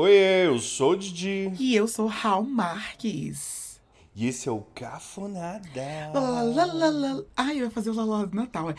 [0.00, 0.12] Oi,
[0.46, 1.52] eu sou o Didi.
[1.58, 3.80] E eu sou Raul Marques.
[4.14, 6.12] E esse é o Cafonada.
[6.14, 7.22] Lá, lá, lá, lá.
[7.36, 8.70] Ai, vai fazer o lalá do Natal.
[8.70, 8.76] É.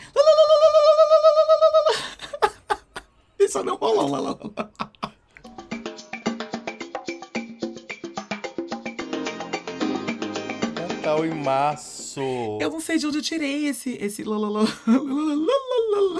[3.38, 4.08] Isso não rolou.
[4.08, 4.70] Lá, lá, lá.
[10.78, 12.22] Natal em março.
[12.62, 14.22] Eu não sei de onde eu tirei esse, esse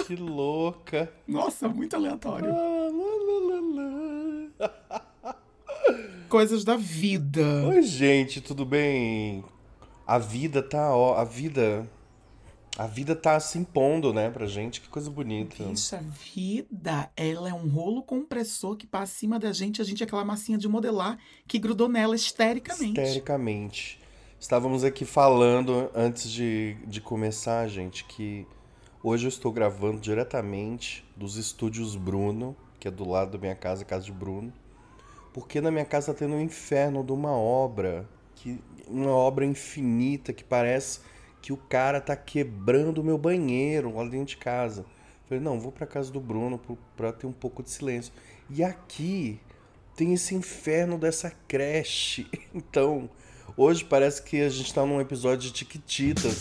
[0.05, 1.11] Que louca.
[1.27, 2.51] Nossa, muito aleatório.
[2.51, 2.91] Lá, lá,
[3.49, 4.21] lá, lá.
[6.31, 7.67] Coisas da vida.
[7.67, 9.43] Oi, gente, tudo bem?
[10.07, 11.85] A vida tá, ó, a vida
[12.77, 14.79] a vida tá se impondo, né, pra gente.
[14.79, 15.61] Que coisa bonita.
[15.61, 20.03] Bicha, a vida, ela é um rolo compressor que passa acima da gente, a gente
[20.03, 23.01] é aquela massinha de modelar que grudou nela histericamente.
[23.01, 23.99] Histericamente.
[24.39, 28.47] Estávamos aqui falando antes de, de começar, gente, que
[29.03, 33.83] hoje eu estou gravando diretamente dos estúdios Bruno, que é do lado da minha casa,
[33.83, 34.53] casa de Bruno,
[35.33, 40.33] porque na minha casa tá tendo um inferno de uma obra, que uma obra infinita
[40.33, 40.99] que parece
[41.41, 44.85] que o cara tá quebrando o meu banheiro lá dentro de casa.
[45.27, 46.59] Falei, não, vou para casa do Bruno
[46.95, 48.13] para ter um pouco de silêncio.
[48.49, 49.39] E aqui
[49.95, 52.27] tem esse inferno dessa creche.
[52.53, 53.09] Então,
[53.57, 56.39] Hoje parece que a gente tá num episódio de Tiquititas.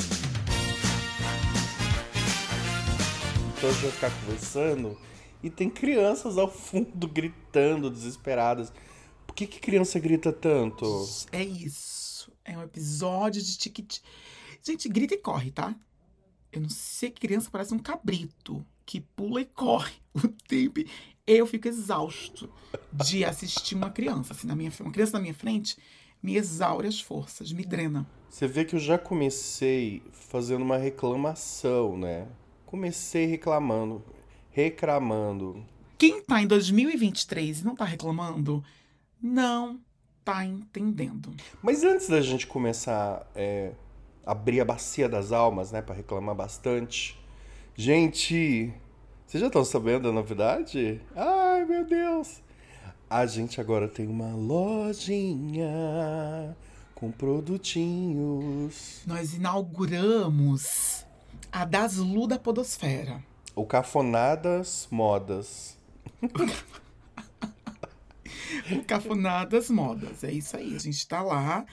[3.49, 4.97] Então a gente vai ficar conversando
[5.43, 8.73] e tem crianças ao fundo gritando, desesperadas.
[9.31, 11.09] Por que, que criança grita tanto?
[11.31, 12.33] É isso.
[12.45, 14.03] É um episódio de Tiquititas.
[14.61, 15.73] Gente, grita e corre, tá?
[16.51, 20.81] Eu não sei que criança parece um cabrito que pula e corre o tempo.
[21.25, 22.53] Eu fico exausto
[22.93, 24.33] de assistir uma criança.
[24.33, 25.79] Assim, na minha, uma criança na minha frente,
[26.21, 28.05] me exaure as forças, me drena.
[28.29, 32.27] Você vê que eu já comecei fazendo uma reclamação, né?
[32.67, 34.05] Comecei reclamando,
[34.51, 35.65] reclamando.
[35.97, 38.65] Quem tá em 2023 e não tá reclamando,
[39.23, 39.81] não
[40.25, 41.35] tá entendendo.
[41.63, 43.73] Mas antes da gente começar é,
[44.25, 47.19] abrir a bacia das almas, né, para reclamar bastante,
[47.75, 48.73] gente,
[49.27, 51.01] vocês já estão sabendo da novidade?
[51.15, 52.43] Ai, meu Deus!
[53.09, 55.67] A gente agora tem uma lojinha
[56.95, 59.03] com produtinhos.
[59.07, 61.05] Nós inauguramos
[61.51, 63.21] a Daslu da Podosfera.
[63.57, 65.77] O Cafonadas Modas.
[68.79, 70.25] o Cafonadas Modas.
[70.25, 70.75] É isso aí.
[70.75, 71.65] A gente tá lá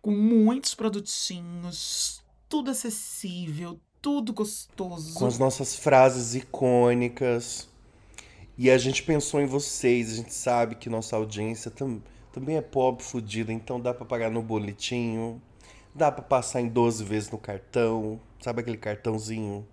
[0.00, 5.14] com muitos produtinhos, tudo acessível, tudo gostoso.
[5.14, 7.68] Com as nossas frases icônicas.
[8.58, 12.02] E a gente pensou em vocês, a gente sabe que nossa audiência tam,
[12.32, 15.40] também é pobre, fodida, então dá para pagar no boletinho,
[15.94, 19.66] dá para passar em 12 vezes no cartão, sabe aquele cartãozinho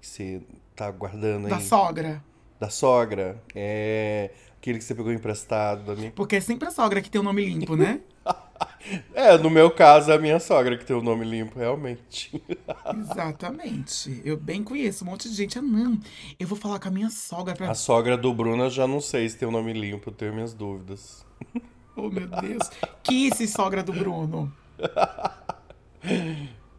[0.00, 0.42] que você
[0.74, 1.50] tá guardando aí?
[1.50, 2.24] Da sogra.
[2.58, 4.30] Da sogra, é
[4.64, 6.10] aquele que você pegou emprestado da minha.
[6.12, 8.00] Porque é sempre a sogra que tem o nome limpo, né?
[9.12, 12.42] é, no meu caso, é a minha sogra que tem o nome limpo, realmente.
[12.98, 14.22] Exatamente.
[14.24, 15.58] Eu bem conheço um monte de gente.
[15.58, 16.00] Ah, não.
[16.40, 17.70] Eu vou falar com a minha sogra pra.
[17.70, 20.32] A sogra do Bruno, eu já não sei se tem o nome limpo, eu tenho
[20.32, 21.24] minhas dúvidas.
[21.96, 22.68] Oh, meu Deus.
[23.04, 24.52] Que esse sogra do Bruno?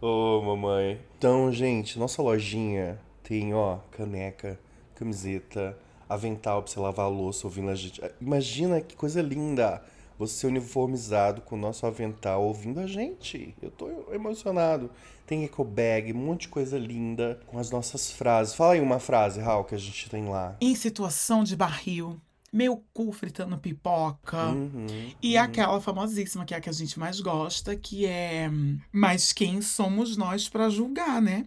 [0.01, 0.99] Ô, oh, mamãe.
[1.17, 4.59] Então, gente, nossa lojinha tem, ó, caneca,
[4.93, 8.01] camiseta, avental pra você lavar a louça ouvindo a gente.
[8.19, 9.81] Imagina que coisa linda
[10.17, 13.55] você uniformizado com o nosso avental ouvindo a gente.
[13.61, 14.89] Eu tô emocionado.
[15.27, 18.53] Tem eco bag, um monte de coisa linda com as nossas frases.
[18.53, 20.55] Fala aí uma frase, Raul, que a gente tem lá.
[20.61, 22.21] Em situação de barril,
[22.53, 24.45] meu cu fritando pipoca.
[24.45, 24.87] Uhum,
[25.21, 25.43] e uhum.
[25.43, 28.49] aquela famosíssima, que é a que a gente mais gosta, que é
[28.91, 31.45] Mas quem somos nós para julgar, né?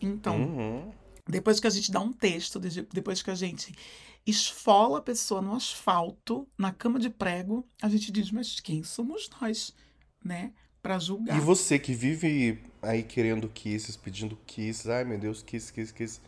[0.00, 0.92] Então, uhum.
[1.28, 2.58] Depois que a gente dá um texto,
[2.92, 3.74] depois que a gente
[4.26, 9.28] esfola a pessoa no asfalto, na cama de prego, a gente diz, mas quem somos
[9.40, 9.74] nós,
[10.24, 10.52] né?
[10.80, 11.36] Pra julgar.
[11.36, 16.20] E você que vive aí querendo kisses, pedindo kisses, ai meu Deus, kiss, kiss, kiss.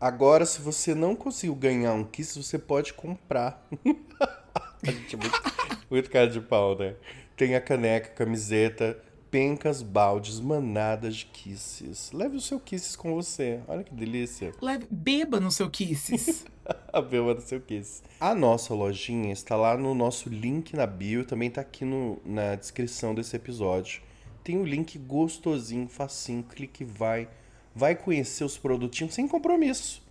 [0.00, 3.66] Agora, se você não conseguiu ganhar um kiss, você pode comprar.
[4.82, 5.42] a gente é muito,
[5.90, 6.94] muito cara de pau, né?
[7.36, 12.10] Tem a caneca, camiseta, pencas, baldes, manadas de kisses.
[12.12, 13.60] Leve o seu kisses com você.
[13.68, 14.52] Olha que delícia.
[14.60, 16.44] Leve, beba no seu kisses.
[17.10, 18.02] beba no seu kisses.
[18.20, 22.54] A nossa lojinha está lá no nosso link na bio, também está aqui no, na
[22.54, 24.02] descrição desse episódio.
[24.42, 27.28] Tem o um link gostosinho, facinho, clique e vai.
[27.74, 30.02] Vai conhecer os produtinhos sem compromisso.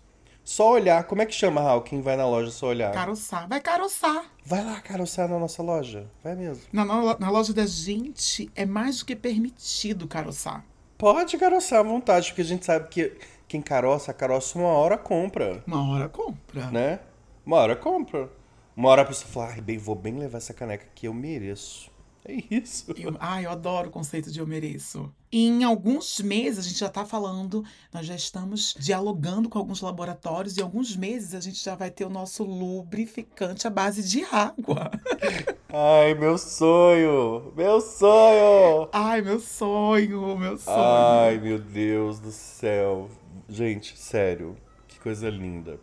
[0.48, 1.04] Só olhar.
[1.04, 1.82] Como é que chama, Raul?
[1.82, 2.90] Quem vai na loja só olhar?
[2.90, 3.46] Caroçar.
[3.46, 4.24] Vai caroçar.
[4.46, 6.10] Vai lá caroçar na nossa loja.
[6.24, 6.62] Vai mesmo.
[6.72, 10.64] Na, na, na, loja da gente é mais do que permitido caroçar.
[10.96, 13.12] Pode caroçar à vontade, porque a gente sabe que
[13.46, 15.62] quem caroça, caroça uma hora compra.
[15.66, 16.70] Uma hora compra.
[16.70, 16.98] Né?
[17.44, 18.30] Uma hora compra.
[18.74, 21.90] Uma hora a pessoa fala, ai, bem, vou bem levar essa caneca que eu mereço.
[22.24, 22.92] É isso.
[22.96, 25.12] Eu, ai, eu adoro o conceito de eu mereço.
[25.30, 30.56] Em alguns meses a gente já tá falando, nós já estamos dialogando com alguns laboratórios
[30.56, 34.24] e em alguns meses a gente já vai ter o nosso lubrificante à base de
[34.24, 34.90] água.
[35.68, 37.52] Ai, meu sonho!
[37.56, 38.88] Meu sonho!
[38.92, 40.76] Ai, meu sonho, meu sonho.
[40.76, 43.10] Ai, meu Deus do céu.
[43.48, 44.56] Gente, sério,
[44.86, 45.78] que coisa linda.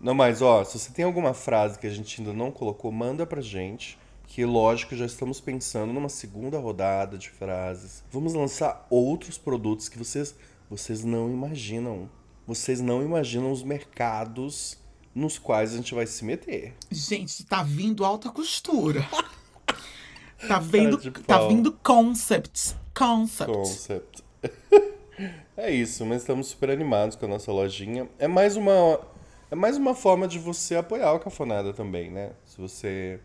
[0.00, 3.26] Não, mas ó, se você tem alguma frase que a gente ainda não colocou, manda
[3.26, 3.98] pra gente
[4.28, 8.04] que lógico já estamos pensando numa segunda rodada de frases.
[8.12, 10.36] Vamos lançar outros produtos que vocês
[10.70, 12.10] vocês não imaginam.
[12.46, 14.78] Vocês não imaginam os mercados
[15.14, 16.74] nos quais a gente vai se meter.
[16.90, 19.00] Gente, tá vindo alta costura.
[20.46, 23.52] tá vendo, tá vindo concepts, concept.
[23.52, 24.24] Concept.
[25.56, 28.06] é isso, mas estamos super animados com a nossa lojinha.
[28.18, 29.00] É mais uma
[29.50, 32.32] é mais uma forma de você apoiar o Cafonada também, né?
[32.44, 33.18] Se você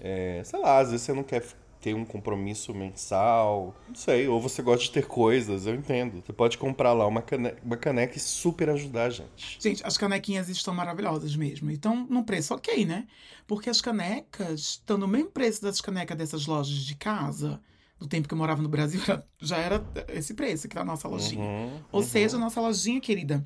[0.00, 1.42] é, sei lá, às vezes você não quer
[1.80, 6.22] ter um compromisso mensal, não sei, ou você gosta de ter coisas, eu entendo.
[6.24, 9.58] Você pode comprar lá uma caneca, uma caneca e super ajudar a gente.
[9.60, 11.70] Gente, as canequinhas estão maravilhosas mesmo.
[11.70, 13.06] Então, num preço ok, né?
[13.46, 17.60] Porque as canecas estão no mesmo preço das canecas dessas lojas de casa.
[17.98, 19.00] Do tempo que eu morava no Brasil,
[19.40, 21.42] já era esse preço aqui da nossa lojinha.
[21.42, 22.06] Uhum, ou uhum.
[22.06, 23.44] seja, a nossa lojinha, querida,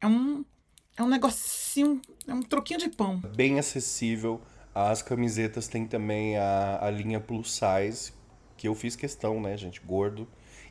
[0.00, 0.42] é um,
[0.96, 3.20] é um negocinho, é um troquinho de pão.
[3.36, 4.40] Bem acessível
[4.74, 8.12] as camisetas têm também a, a linha plus size,
[8.56, 9.80] que eu fiz questão, né, gente?
[9.80, 10.26] Gordo.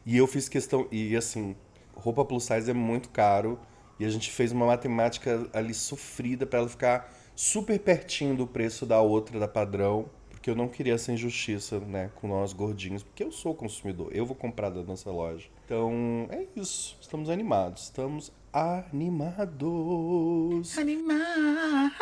[0.05, 0.87] E eu fiz questão.
[0.91, 1.55] E assim,
[1.95, 3.57] roupa plus size é muito caro.
[3.99, 8.85] E a gente fez uma matemática ali sofrida para ela ficar super pertinho do preço
[8.85, 10.09] da outra, da padrão.
[10.29, 13.03] Porque eu não queria essa injustiça, né, com nós gordinhos.
[13.03, 15.47] Porque eu sou consumidor, eu vou comprar da nossa loja.
[15.63, 16.97] Então, é isso.
[16.99, 17.83] Estamos animados.
[17.83, 19.57] Estamos animados.
[20.77, 21.93] Animados.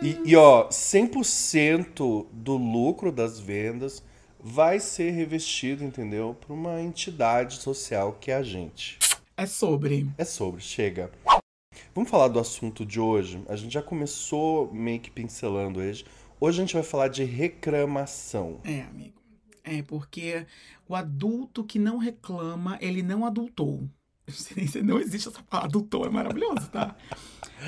[0.00, 4.02] E, e ó, 100% do lucro das vendas
[4.38, 6.36] vai ser revestido, entendeu?
[6.40, 8.98] Por uma entidade social que é a gente.
[9.36, 10.08] É sobre.
[10.16, 11.10] É sobre, chega.
[11.94, 13.42] Vamos falar do assunto de hoje?
[13.48, 16.04] A gente já começou meio que pincelando hoje.
[16.40, 18.60] Hoje a gente vai falar de reclamação.
[18.64, 19.20] É, amigo.
[19.62, 20.46] É, porque
[20.88, 23.88] o adulto que não reclama, ele não adultou.
[24.82, 25.68] Não existe essa palavra.
[25.68, 26.96] Adultou é maravilhoso, tá?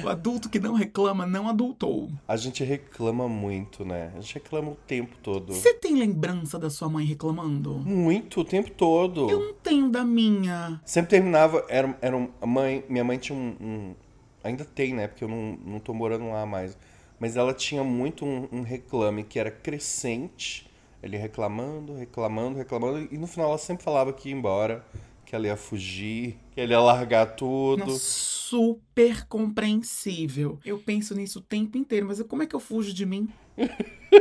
[0.02, 2.10] O adulto que não reclama não adultou.
[2.26, 4.12] A gente reclama muito, né?
[4.16, 5.52] A gente reclama o tempo todo.
[5.52, 7.74] Você tem lembrança da sua mãe reclamando?
[7.74, 9.28] Muito, o tempo todo.
[9.30, 10.80] Eu não tenho da minha.
[10.84, 11.64] Sempre terminava.
[11.68, 12.84] Era, era um, a mãe.
[12.88, 13.94] Minha mãe tinha um, um.
[14.42, 15.08] ainda tem, né?
[15.08, 16.76] Porque eu não, não tô morando lá mais.
[17.20, 20.66] Mas ela tinha muito um, um reclame que era crescente.
[21.02, 23.08] Ele reclamando, reclamando, reclamando.
[23.10, 24.84] E no final ela sempre falava que ia embora
[25.32, 27.86] que ela ia fugir, que ele ia largar tudo.
[27.86, 30.60] Não, super compreensível.
[30.62, 33.30] Eu penso nisso o tempo inteiro, mas como é que eu fujo de mim?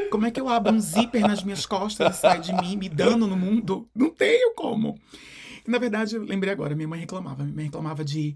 [0.10, 2.88] Como é que eu abro um zíper nas minhas costas e sai de mim, me
[2.88, 3.90] dando no mundo?
[3.94, 4.98] Não tenho como.
[5.68, 7.44] na verdade, eu lembrei agora, minha mãe reclamava.
[7.44, 8.34] Minha mãe reclamava de.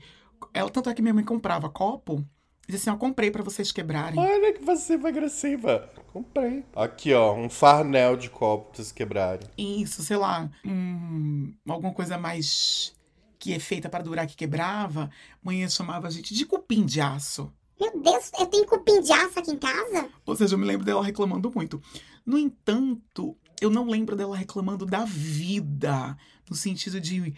[0.53, 2.27] Ela, tanto é que minha mãe comprava copo
[2.67, 4.19] Diz assim, ó, comprei para vocês quebrarem.
[4.19, 5.89] Olha que você vai agressiva.
[6.11, 6.63] Comprei.
[6.75, 9.47] Aqui, ó, um farnel de copo pra vocês quebrarem.
[9.57, 12.95] Isso, sei lá, um, alguma coisa mais
[13.37, 15.09] que é feita para durar que quebrava.
[15.43, 17.53] Mãe chamava a gente de cupim de aço.
[17.79, 20.09] Meu Deus, eu tenho cupim de aço aqui em casa?
[20.25, 21.79] Ou seja, eu me lembro dela reclamando muito.
[22.25, 26.17] No entanto, eu não lembro dela reclamando da vida,
[26.49, 27.35] no sentido de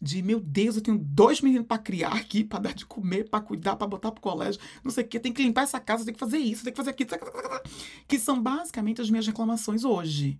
[0.00, 3.40] de meu Deus, eu tenho dois meninos para criar aqui, para dar de comer, para
[3.40, 6.12] cuidar, para botar pro colégio, não sei o que, tem que limpar essa casa, tem
[6.12, 7.10] que fazer isso, tem que fazer aquilo,
[8.06, 10.38] que são basicamente as minhas reclamações hoje.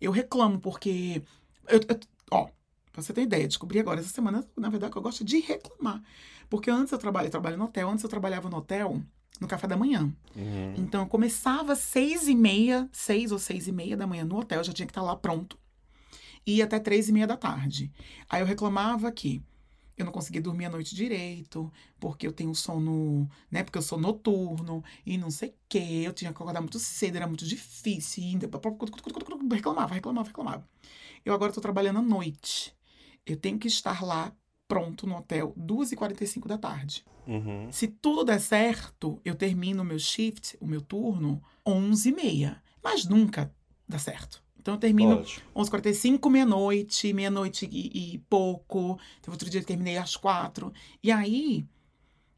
[0.00, 1.22] Eu reclamo porque
[1.68, 2.48] eu, eu, ó,
[2.92, 6.02] pra você ter ideia, descobri agora essa semana, na verdade, que eu gosto de reclamar.
[6.50, 9.02] Porque antes eu trabalho, eu trabalho no hotel, antes eu trabalhava no hotel
[9.40, 10.12] no café da manhã.
[10.34, 10.74] Uhum.
[10.78, 14.64] Então eu começava seis e meia, seis ou seis e meia da manhã no hotel,
[14.64, 15.58] já tinha que estar lá pronto
[16.46, 17.90] e até três e meia da tarde.
[18.28, 19.42] Aí eu reclamava que
[19.96, 23.64] eu não conseguia dormir a noite direito, porque eu tenho sono, né?
[23.64, 26.02] Porque eu sou noturno e não sei o quê.
[26.04, 28.22] Eu tinha que acordar muito cedo, era muito difícil.
[28.22, 28.38] E
[29.54, 30.68] reclamava, reclamava, reclamava.
[31.24, 32.74] Eu agora estou trabalhando à noite.
[33.24, 34.32] Eu tenho que estar lá
[34.68, 37.04] pronto no hotel 2h45 da tarde.
[37.26, 37.72] Uhum.
[37.72, 42.60] Se tudo der certo, eu termino o meu shift, o meu turno, 11h30.
[42.82, 43.52] Mas nunca
[43.88, 44.45] dá certo.
[44.66, 48.98] Então eu termino 11h45, meia-noite, meia-noite e, e, pouco.
[49.20, 50.72] Então outro dia eu terminei às quatro.
[51.00, 51.64] E aí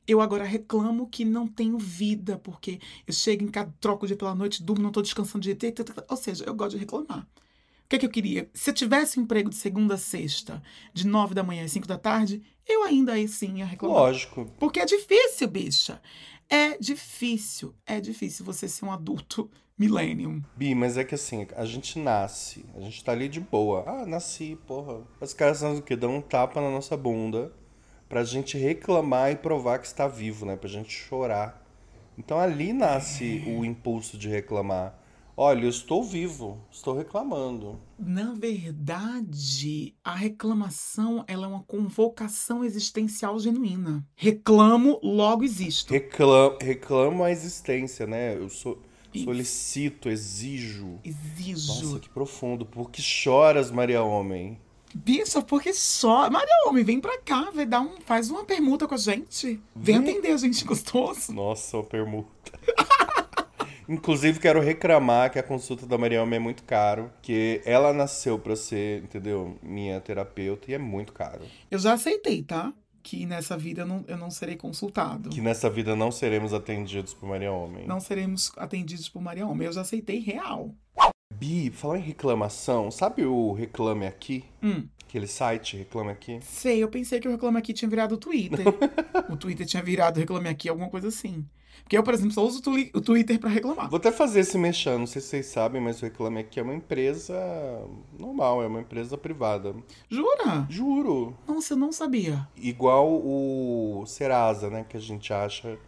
[0.07, 4.15] eu agora reclamo que não tenho vida, porque eu chego em casa, troco o dia
[4.17, 5.83] pela noite, durmo, não estou descansando de jeito.
[6.07, 7.21] Ou seja, eu gosto de reclamar.
[7.21, 8.51] O que é que eu queria?
[8.53, 11.89] Se eu tivesse um emprego de segunda a sexta, de nove da manhã às cinco
[11.89, 14.03] da tarde, eu ainda assim ia reclamar.
[14.03, 14.53] Lógico.
[14.59, 15.99] Porque é difícil, bicha.
[16.47, 20.43] É difícil, é difícil você ser um adulto millennium.
[20.57, 23.85] Bi, mas é que assim, a gente nasce, a gente tá ali de boa.
[23.87, 25.01] Ah, nasci, porra.
[25.21, 25.95] Os caras são o quê?
[25.95, 27.53] Dão um tapa na nossa bunda
[28.09, 30.57] pra gente reclamar e provar que está vivo, né?
[30.57, 31.65] Pra gente chorar.
[32.17, 34.99] Então ali nasce o impulso de reclamar.
[35.41, 37.79] Olha, eu estou vivo, estou reclamando.
[37.97, 44.05] Na verdade, a reclamação ela é uma convocação existencial genuína.
[44.17, 45.93] Reclamo, logo existo.
[45.93, 48.37] Reclamo, reclamo a existência, né?
[48.37, 48.83] Eu sou.
[49.25, 50.99] Solicito, exijo.
[51.05, 51.85] Exijo.
[51.85, 52.65] Nossa, que profundo.
[52.67, 54.59] Por que choras, Maria Homem?
[54.95, 56.31] Bicha, porque só.
[56.31, 59.61] Maria Homem, vem pra cá, vem dar um, faz uma permuta com a gente.
[59.75, 60.11] Vem Vem.
[60.13, 61.33] atender a gente gostoso.
[61.33, 62.29] Nossa, uma permuta.
[63.89, 67.11] Inclusive, quero reclamar que a consulta da Maria Homem é muito caro.
[67.23, 69.57] Que ela nasceu pra ser, entendeu?
[69.63, 71.41] Minha terapeuta e é muito caro.
[71.71, 72.73] Eu já aceitei, tá?
[73.03, 75.31] Que nessa vida eu não, eu não serei consultado.
[75.31, 77.87] Que nessa vida não seremos atendidos por Maria Homem.
[77.87, 79.67] Não seremos atendidos por Maria Homem.
[79.67, 80.75] Eu já aceitei real.
[81.35, 84.45] Bi, falar em reclamação, sabe o Reclame Aqui?
[84.63, 84.89] Hum.
[85.07, 86.41] Aquele site Reclame Aqui?
[86.43, 88.65] Sei, eu pensei que o Reclame Aqui tinha virado o Twitter.
[89.31, 91.47] o Twitter tinha virado Reclame Aqui, alguma coisa assim.
[91.83, 92.63] Porque eu, por exemplo, só uso
[92.95, 93.89] o Twitter pra reclamar.
[93.89, 96.63] Vou até fazer esse mexão, não sei se vocês sabem, mas o Reclame Aqui é
[96.63, 97.35] uma empresa
[98.19, 99.75] normal, é uma empresa privada.
[100.09, 100.67] Jura?
[100.69, 101.37] Juro.
[101.47, 102.47] Nossa, eu não sabia.
[102.57, 104.85] Igual o Serasa, né?
[104.89, 105.79] Que a gente acha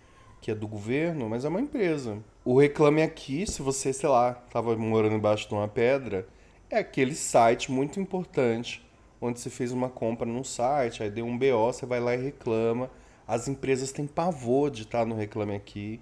[0.41, 2.19] que é do governo, mas é uma empresa.
[2.45, 6.27] O Reclame Aqui, se você, sei lá, tava morando embaixo de uma pedra,
[6.71, 8.83] é aquele site muito importante,
[9.21, 12.23] onde você fez uma compra num site, aí deu um BO, você vai lá e
[12.23, 12.91] reclama.
[13.31, 16.01] As empresas têm pavor de estar no Reclame Aqui.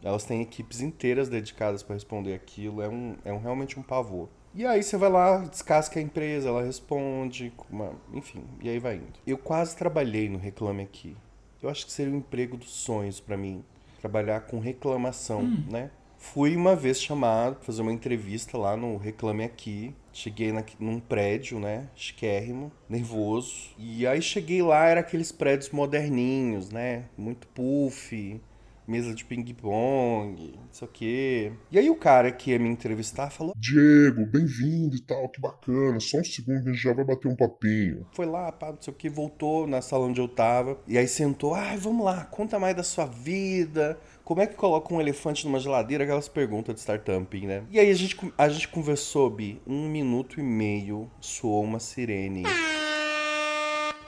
[0.00, 2.80] Elas têm equipes inteiras dedicadas para responder aquilo.
[2.80, 4.28] É, um, é um, realmente um pavor.
[4.54, 8.94] E aí você vai lá, descasca a empresa, ela responde, uma- enfim, e aí vai
[8.94, 9.18] indo.
[9.26, 11.16] Eu quase trabalhei no Reclame Aqui.
[11.60, 13.64] Eu acho que seria o emprego dos sonhos pra mim,
[14.00, 15.90] trabalhar com reclamação, né?
[16.18, 19.94] Fui uma vez chamado pra fazer uma entrevista lá no Reclame Aqui.
[20.12, 21.88] Cheguei na, num prédio, né?
[21.94, 23.70] Chiquérrimo, nervoso.
[23.78, 27.04] E aí cheguei lá, era aqueles prédios moderninhos, né?
[27.16, 28.40] Muito puff,
[28.88, 31.52] mesa de ping-pong, não sei o quê.
[31.70, 36.00] E aí o cara que ia me entrevistar falou: Diego, bem-vindo e tal, que bacana.
[36.00, 38.06] Só um segundo que a gente já vai bater um papinho.
[38.12, 40.78] foi lá, pá, não sei o que, voltou na sala onde eu tava.
[40.86, 43.98] E aí sentou, ai, vamos lá, conta mais da sua vida.
[44.24, 46.04] Como é que coloca um elefante numa geladeira?
[46.04, 47.64] Aquelas perguntas de startup, né?
[47.70, 52.44] E aí a gente, a gente conversou, Bi, um minuto e meio, soou uma sirene.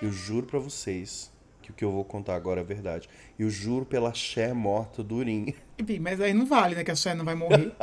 [0.03, 1.31] Eu juro pra vocês
[1.71, 3.09] que o que eu vou contar agora é verdade.
[3.39, 5.55] Eu juro pela Cher morta do Urim.
[5.79, 6.85] Enfim, mas aí não vale, né?
[6.85, 7.73] Que a Cher não vai morrer.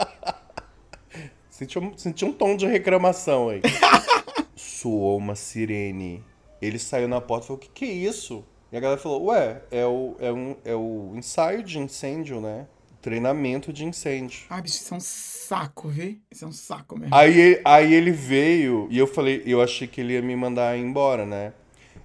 [1.58, 3.62] Senti um, senti um tom de reclamação aí.
[4.56, 6.24] Soou uma sirene.
[6.62, 8.46] Ele saiu na porta e falou: O que, que é isso?
[8.72, 12.68] E a galera falou: Ué, é o, é, um, é o ensaio de incêndio, né?
[13.02, 14.46] Treinamento de incêndio.
[14.52, 16.18] Ai, bicho, isso é um saco, vê?
[16.30, 17.16] Isso é um saco mesmo.
[17.16, 21.26] Aí, aí ele veio e eu falei: Eu achei que ele ia me mandar embora,
[21.26, 21.54] né?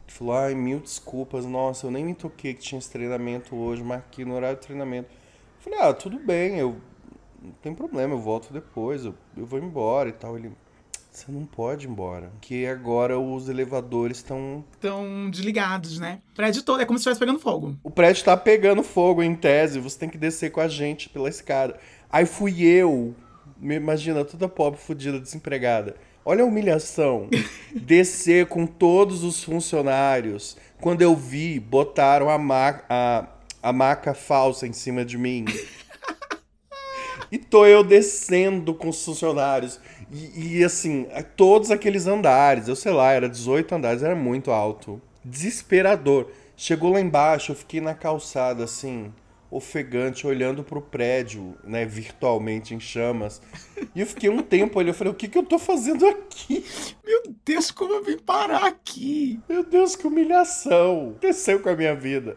[0.07, 3.83] Ele falou: Ai, mil desculpas, nossa, eu nem me toquei que tinha esse treinamento hoje,
[3.83, 5.09] marquei no horário de treinamento.
[5.09, 6.77] Eu falei: Ah, tudo bem, eu.
[7.43, 10.37] Não tem problema, eu volto depois, eu, eu vou embora e tal.
[10.37, 10.53] Ele.
[11.11, 12.31] Você não pode ir embora.
[12.31, 14.65] Porque agora os elevadores estão.
[14.73, 16.21] Estão desligados, né?
[16.35, 17.77] Prédio todo, é como se estivesse pegando fogo.
[17.83, 21.29] O prédio tá pegando fogo em tese, você tem que descer com a gente pela
[21.29, 21.79] escada.
[22.11, 23.15] Aí fui eu,
[23.59, 25.97] me imagina, toda pobre, fodida, desempregada.
[26.25, 27.29] Olha a humilhação.
[27.75, 30.57] Descer com todos os funcionários.
[30.81, 33.27] Quando eu vi, botaram a, ma a,
[33.63, 35.45] a maca falsa em cima de mim.
[37.31, 39.81] E tô eu descendo com os funcionários.
[40.11, 45.01] E, e, assim, todos aqueles andares, eu sei lá, era 18 andares, era muito alto.
[45.25, 46.27] Desesperador.
[46.55, 49.11] Chegou lá embaixo, eu fiquei na calçada, assim,
[49.53, 53.43] ofegante, olhando pro prédio, né, virtualmente em chamas.
[53.95, 56.65] E eu fiquei um tempo ali, eu falei, o que que eu tô fazendo aqui?
[57.05, 59.39] Meu Deus, como eu vim parar aqui?
[59.47, 61.17] Meu Deus, que humilhação.
[61.21, 62.37] Desceu com a minha vida.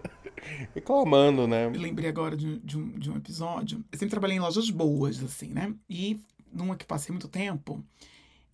[0.76, 1.68] Reclamando, né?
[1.68, 3.84] Eu lembrei agora de, de um, de um episódio.
[3.90, 5.74] Eu sempre trabalhei em lojas boas, assim, né?
[5.90, 6.20] E
[6.52, 7.82] numa que passei muito tempo,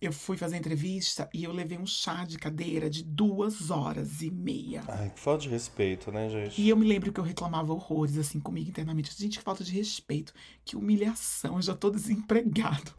[0.02, 4.32] eu fui fazer entrevista e eu levei um chá de cadeira de duas horas e
[4.32, 4.82] meia.
[4.88, 6.60] Ai, que falta de respeito, né, gente?
[6.60, 9.14] E eu me lembro que eu reclamava horrores, assim, comigo internamente.
[9.16, 10.34] Gente, que falta de respeito.
[10.64, 11.54] Que humilhação.
[11.54, 12.92] Eu já tô desempregado.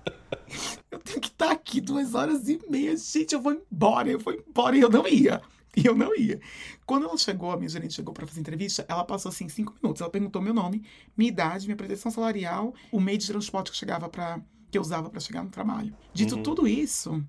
[0.89, 2.95] eu tenho que estar aqui duas horas e meia.
[2.95, 4.09] Gente, eu vou embora.
[4.09, 4.77] Eu vou embora.
[4.77, 5.41] E eu não ia.
[5.75, 6.39] E eu não ia.
[6.85, 10.01] Quando ela chegou, a minha gerente chegou pra fazer entrevista, ela passou, assim, cinco minutos.
[10.01, 10.83] Ela perguntou meu nome,
[11.17, 14.39] minha idade, minha pretensão salarial, o meio de transporte que chegava para
[14.73, 15.95] que eu usava pra chegar no trabalho.
[16.11, 16.41] Dito Uhum.
[16.41, 17.23] tudo isso,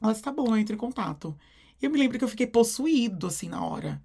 [0.00, 1.36] ela disse, tá bom, eu entro em contato.
[1.80, 4.02] E eu me lembro que eu fiquei possuído, assim, na hora.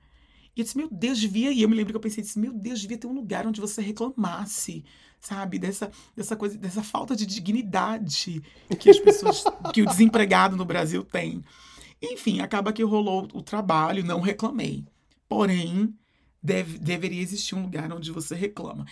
[0.54, 1.50] E eu disse, meu Deus, devia.
[1.50, 3.62] E eu me lembro que eu pensei, disse, meu Deus, devia ter um lugar onde
[3.62, 4.84] você reclamasse,
[5.22, 5.58] sabe?
[5.58, 8.44] Dessa, dessa coisa, dessa falta de dignidade
[8.78, 11.42] que as pessoas, que o desempregado no Brasil tem.
[12.02, 14.84] Enfim, acaba que rolou o trabalho, não reclamei.
[15.30, 15.96] Porém,
[16.44, 18.86] deve, deveria existir um lugar onde você reclama.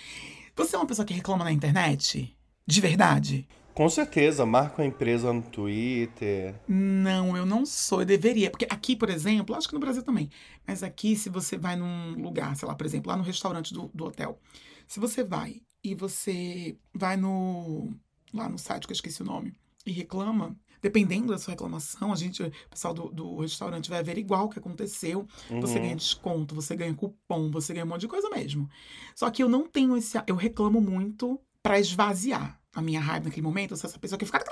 [0.56, 2.34] Você é uma pessoa que reclama na internet?
[2.66, 3.46] De verdade?
[3.76, 6.56] Com certeza, marca a empresa no Twitter.
[6.66, 8.50] Não, eu não sou, eu deveria.
[8.50, 10.30] Porque aqui, por exemplo, acho que no Brasil também,
[10.66, 13.92] mas aqui, se você vai num lugar, sei lá, por exemplo, lá no restaurante do,
[13.94, 14.40] do hotel,
[14.88, 17.94] se você vai e você vai no.
[18.34, 19.54] lá no site que eu esqueci o nome,
[19.86, 24.46] e reclama, dependendo da sua reclamação, a gente, o pessoal do, do restaurante vai averiguar
[24.46, 25.28] o que aconteceu.
[25.60, 25.84] Você Uhum.
[25.84, 28.70] ganha desconto, você ganha cupom, você ganha um monte de coisa mesmo.
[29.14, 30.18] Só que eu não tenho esse.
[30.26, 33.72] Eu reclamo muito pra esvaziar a minha raiva naquele momento.
[33.72, 34.44] Eu sou essa pessoa que fica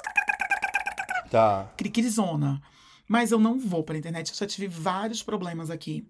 [1.30, 1.72] Tá.
[1.78, 2.62] criquizona.
[3.08, 4.30] Mas eu não vou pra internet.
[4.32, 6.08] Eu já tive vários problemas aqui.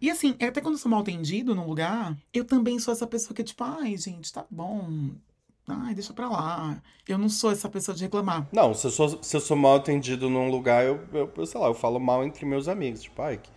[0.00, 3.34] E assim, até quando eu sou mal atendido num lugar, eu também sou essa pessoa
[3.34, 5.10] que é tipo, ai, gente, tá bom.
[5.68, 6.82] Ai, deixa pra lá.
[7.06, 8.48] Eu não sou essa pessoa de reclamar.
[8.52, 11.60] Não, se eu sou, se eu sou mal atendido num lugar, eu, eu, eu, sei
[11.60, 13.02] lá, eu falo mal entre meus amigos.
[13.02, 13.48] Tipo, ai, que,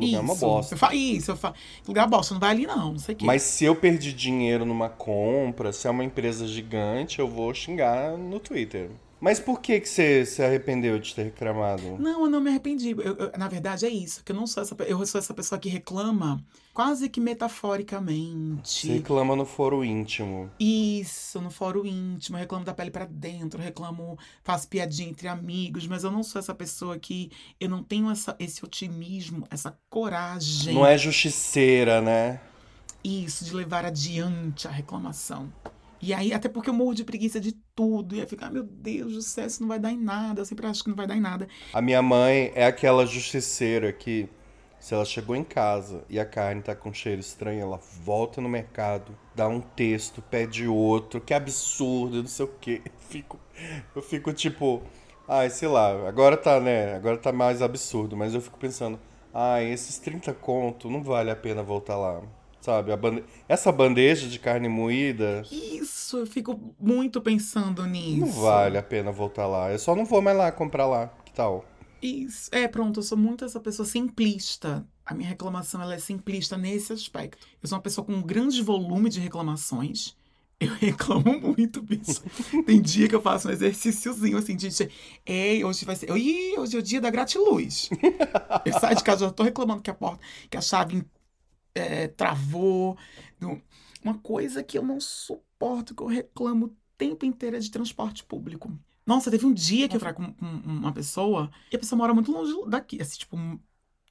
[0.00, 0.40] que lugar é uma Isso.
[0.44, 0.74] bosta.
[0.74, 1.54] Eu falo, isso, eu falo.
[1.86, 3.24] Lugar bosta, não vai ali não, não sei o quê.
[3.24, 8.16] Mas se eu perdi dinheiro numa compra, se é uma empresa gigante, eu vou xingar
[8.16, 8.90] no Twitter.
[9.24, 11.96] Mas por que que você se arrependeu de ter reclamado?
[11.98, 12.90] Não, eu não me arrependi.
[12.90, 14.22] Eu- eu- na verdade, é isso.
[14.22, 18.86] Que eu não sou essa Eu sou essa pessoa que reclama quase que metaforicamente.
[18.86, 20.50] Você reclama no foro íntimo.
[20.60, 25.26] Isso, no fórum íntimo, eu reclamo da pele pra dentro, eu reclamo, faço piadinha entre
[25.26, 29.74] amigos, mas eu não sou essa pessoa que eu não tenho essa, esse otimismo, essa
[29.88, 30.74] coragem.
[30.74, 32.40] Não é justiceira, né?
[33.02, 35.50] Isso, de levar adiante a reclamação.
[36.04, 38.14] E aí, até porque eu morro de preguiça de tudo.
[38.14, 40.40] E aí fica, ah, meu Deus do céu, isso não vai dar em nada.
[40.40, 41.48] Eu sempre acho que não vai dar em nada.
[41.72, 44.28] A minha mãe é aquela justiceira que,
[44.78, 48.48] se ela chegou em casa e a carne tá com cheiro estranho, ela volta no
[48.50, 52.82] mercado, dá um texto, pede outro, que absurdo, não sei o quê.
[52.84, 53.40] Eu fico,
[53.96, 54.82] eu fico tipo,
[55.26, 56.94] ai, sei lá, agora tá, né?
[56.96, 58.98] Agora tá mais absurdo, mas eu fico pensando,
[59.32, 62.22] ai, esses 30 conto não vale a pena voltar lá.
[62.64, 63.22] Sabe, a bande...
[63.46, 68.20] essa bandeja de carne moída Isso, eu fico muito pensando nisso.
[68.20, 69.70] não vale a pena voltar lá.
[69.70, 71.08] Eu só não vou mais lá comprar lá.
[71.26, 71.62] Que tal?
[72.00, 72.48] Isso.
[72.50, 74.82] É, pronto, eu sou muito essa pessoa simplista.
[75.04, 77.46] A minha reclamação ela é simplista nesse aspecto.
[77.62, 80.16] Eu sou uma pessoa com um grande volume de reclamações.
[80.58, 82.22] Eu reclamo muito, bicho.
[82.64, 84.70] Tem dia que eu faço um exercíciozinho assim, de
[85.26, 86.08] ei, hoje vai ser.
[86.16, 87.90] Ih, hoje é o dia da gratiluz.
[88.64, 91.04] eu saio de casa, já tô reclamando que a porta, que a chave
[91.74, 92.96] é, travou.
[94.02, 98.24] Uma coisa que eu não suporto, que eu reclamo o tempo inteiro é de transporte
[98.24, 98.72] público.
[99.06, 102.14] Nossa, teve um dia que eu fui com, com uma pessoa e a pessoa mora
[102.14, 103.36] muito longe daqui, assim, tipo,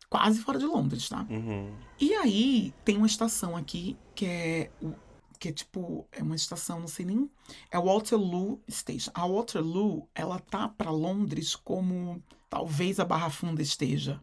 [0.10, 1.26] quase fora de Londres, tá?
[1.30, 1.74] Uhum.
[2.00, 4.72] E aí tem uma estação aqui que é
[5.40, 7.30] que é tipo, é uma estação, não sei nem,
[7.70, 9.12] é Waterloo Station.
[9.14, 14.22] A Waterloo, ela tá pra Londres como talvez a Barra Funda esteja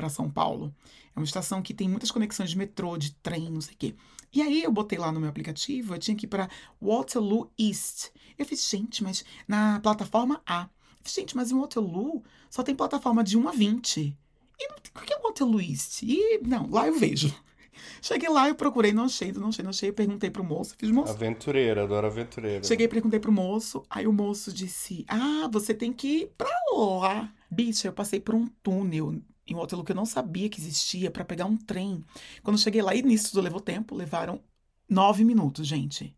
[0.00, 0.74] pra São Paulo.
[1.14, 3.94] É uma estação que tem muitas conexões de metrô, de trem, não sei o quê.
[4.32, 6.48] E aí eu botei lá no meu aplicativo, eu tinha que ir pra
[6.80, 8.08] Waterloo East.
[8.38, 10.62] Eu fiz, gente, mas na plataforma A.
[10.62, 10.68] Eu
[11.02, 14.16] fiz, gente, mas em Waterloo só tem plataforma de 1 a 20.
[14.58, 16.02] E não o que é Waterloo East?
[16.02, 17.34] E não, lá eu vejo.
[18.00, 19.90] Cheguei lá, eu procurei, não achei, não achei, não achei.
[19.90, 22.64] Eu perguntei pro moço, fiz, moço, Aventureira, adoro aventureira.
[22.64, 26.50] Cheguei e perguntei pro moço, aí o moço disse: Ah, você tem que ir pra
[26.72, 27.32] lá.
[27.50, 31.24] Bicha, eu passei por um túnel em Waterloo que eu não sabia que existia pra
[31.24, 32.04] pegar um trem.
[32.42, 34.40] Quando eu cheguei lá, e nisso tudo levou tempo, levaram
[34.88, 36.16] nove minutos, gente.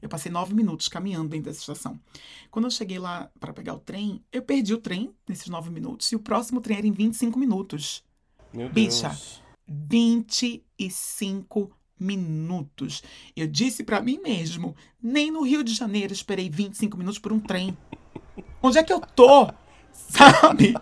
[0.00, 1.98] Eu passei nove minutos caminhando dentro dessa estação.
[2.52, 6.12] Quando eu cheguei lá pra pegar o trem, eu perdi o trem nesses nove minutos
[6.12, 8.04] e o próximo trem era em 25 minutos.
[8.52, 9.08] Meu Bicha.
[9.08, 9.42] Deus.
[9.66, 13.02] 25 minutos.
[13.34, 17.40] Eu disse pra mim mesmo, nem no Rio de Janeiro esperei 25 minutos por um
[17.40, 17.76] trem.
[18.62, 19.52] Onde é que eu tô?
[19.90, 20.74] Sabe?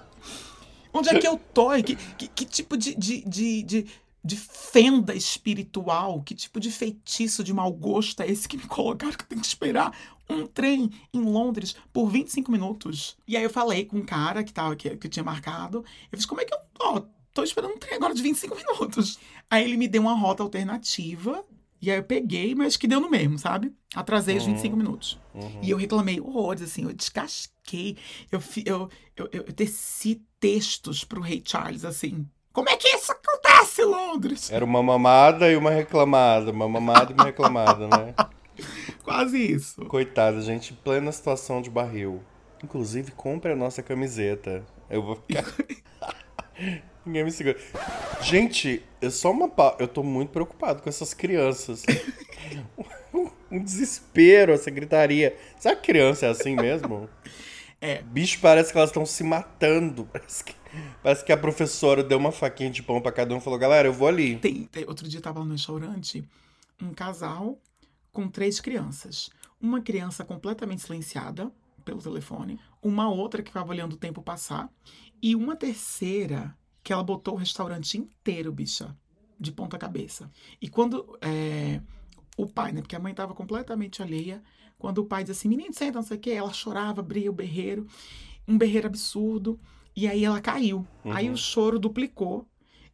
[0.98, 1.70] Onde é que eu tô?
[1.82, 3.86] Que, que, que tipo de, de, de, de,
[4.24, 9.12] de fenda espiritual, que tipo de feitiço de mau gosto é esse que me colocaram
[9.12, 9.96] que eu tenho que esperar
[10.28, 13.16] um trem em Londres por 25 minutos?
[13.26, 15.84] E aí eu falei com um cara que, tava, que, que tinha marcado.
[16.10, 16.58] Eu fiz, como é que eu.
[16.80, 19.18] Ó, tô esperando um trem agora de 25 minutos.
[19.50, 21.44] Aí ele me deu uma rota alternativa.
[21.86, 23.72] E aí eu peguei, mas que deu no mesmo, sabe?
[23.94, 24.54] Atrasei os Uhum.
[24.54, 25.20] 25 minutos.
[25.32, 25.60] Uhum.
[25.62, 27.96] E eu reclamei horrores, assim, eu descasquei.
[28.32, 32.26] Eu, fi- eu, eu, eu teci textos pro Rei Charles, assim.
[32.52, 34.50] Como é que isso acontece, Londres?
[34.50, 36.50] Era uma mamada e uma reclamada.
[36.50, 38.14] Uma mamada e uma reclamada, né?
[39.04, 39.84] Quase isso.
[39.86, 42.20] Coitada, gente, em plena situação de barril.
[42.64, 44.66] Inclusive, compre a nossa camiseta.
[44.90, 45.44] Eu vou ficar.
[47.06, 47.56] Ninguém me segura.
[48.20, 49.76] Gente, eu só uma pa...
[49.78, 51.84] Eu tô muito preocupado com essas crianças.
[53.50, 55.36] um desespero, essa gritaria.
[55.58, 57.08] Será que criança é assim mesmo?
[57.80, 58.02] É.
[58.02, 60.04] Bicho, parece que elas estão se matando.
[60.12, 60.54] Parece que,
[61.02, 63.86] parece que a professora deu uma faquinha de pão pra cada um e falou: galera,
[63.88, 64.36] eu vou ali.
[64.38, 66.24] Tem, tem- outro dia tava no restaurante
[66.82, 67.58] um casal
[68.12, 69.30] com três crianças.
[69.60, 71.50] Uma criança completamente silenciada
[71.84, 74.68] pelo telefone, uma outra que ficava olhando o tempo passar,
[75.22, 76.54] e uma terceira
[76.86, 78.96] que ela botou o restaurante inteiro, bicha,
[79.40, 80.30] de ponta cabeça.
[80.62, 81.80] E quando é,
[82.36, 84.40] o pai, né, porque a mãe tava completamente alheia,
[84.78, 87.34] quando o pai dizia assim, menino, senta, não sei o quê, ela chorava, abria o
[87.34, 87.88] berreiro,
[88.46, 89.58] um berreiro absurdo,
[89.96, 90.86] e aí ela caiu.
[91.06, 91.34] Aí Uhum.
[91.34, 92.46] o choro duplicou,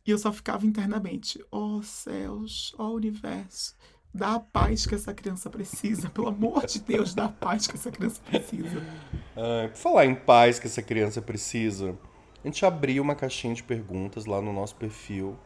[0.07, 3.75] e eu só ficava internamente, ó céus, ó universo,
[4.15, 7.75] dá a paz que essa criança precisa, pelo amor de Deus, dá a paz que
[7.75, 8.83] essa criança precisa.
[9.35, 11.99] Ah, por falar em paz que essa criança precisa,
[12.43, 15.37] a gente abriu uma caixinha de perguntas lá no nosso perfil,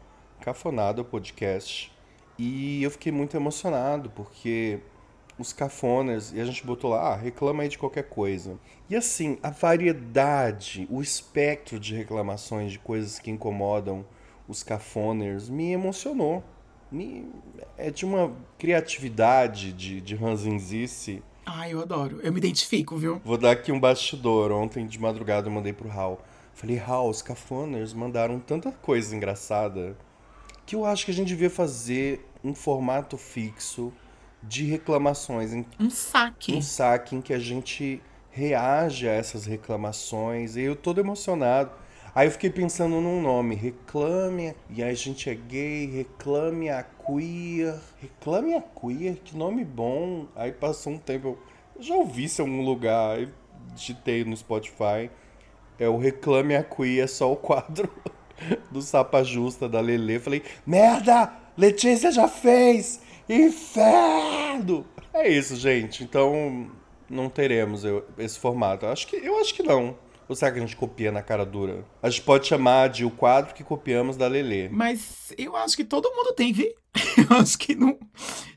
[0.40, 1.92] Cafonada Podcast,
[2.38, 4.80] e eu fiquei muito emocionado porque
[5.38, 8.58] os cafonas, e a gente botou lá, ah, reclama aí de qualquer coisa.
[8.88, 14.04] E assim, a variedade, o espectro de reclamações de coisas que incomodam
[14.48, 16.42] os cafoners me emocionou.
[16.90, 17.28] Me,
[17.76, 21.22] é de uma criatividade de, de ranzinzice.
[21.44, 23.20] Ai, eu adoro, eu me identifico, viu?
[23.24, 24.52] Vou dar aqui um bastidor.
[24.52, 26.20] Ontem de madrugada eu mandei pro Hal.
[26.56, 29.94] Falei, Hal, os cafoners mandaram tanta coisa engraçada
[30.64, 33.92] que eu acho que a gente devia fazer um formato fixo
[34.42, 36.54] de reclamações, em Um saque.
[36.54, 40.56] um saque em que a gente reage a essas reclamações.
[40.56, 41.70] E eu todo emocionado.
[42.14, 46.82] Aí eu fiquei pensando num nome, reclame, e aí a gente é gay, reclame a
[46.82, 50.26] queer, reclame a queer, que nome bom.
[50.34, 51.38] Aí passou um tempo,
[51.76, 53.18] eu, já ouvi isso em algum lugar,
[53.74, 55.10] digitei no Spotify,
[55.78, 57.90] é o Reclame a Queer, é só o quadro
[58.70, 60.18] do Sapa Justa da Lele.
[60.18, 64.86] Falei, merda, Letícia já fez, inferno.
[65.12, 66.70] É isso, gente, então
[67.08, 67.82] não teremos
[68.18, 68.86] esse formato.
[68.86, 69.96] Acho que, eu acho que não.
[70.28, 71.84] Ou será que a gente copia na cara dura?
[72.02, 74.68] A gente pode chamar de o quadro que copiamos da Lelê.
[74.68, 76.74] Mas eu acho que todo mundo tem, vi?
[77.30, 77.98] Eu acho que não.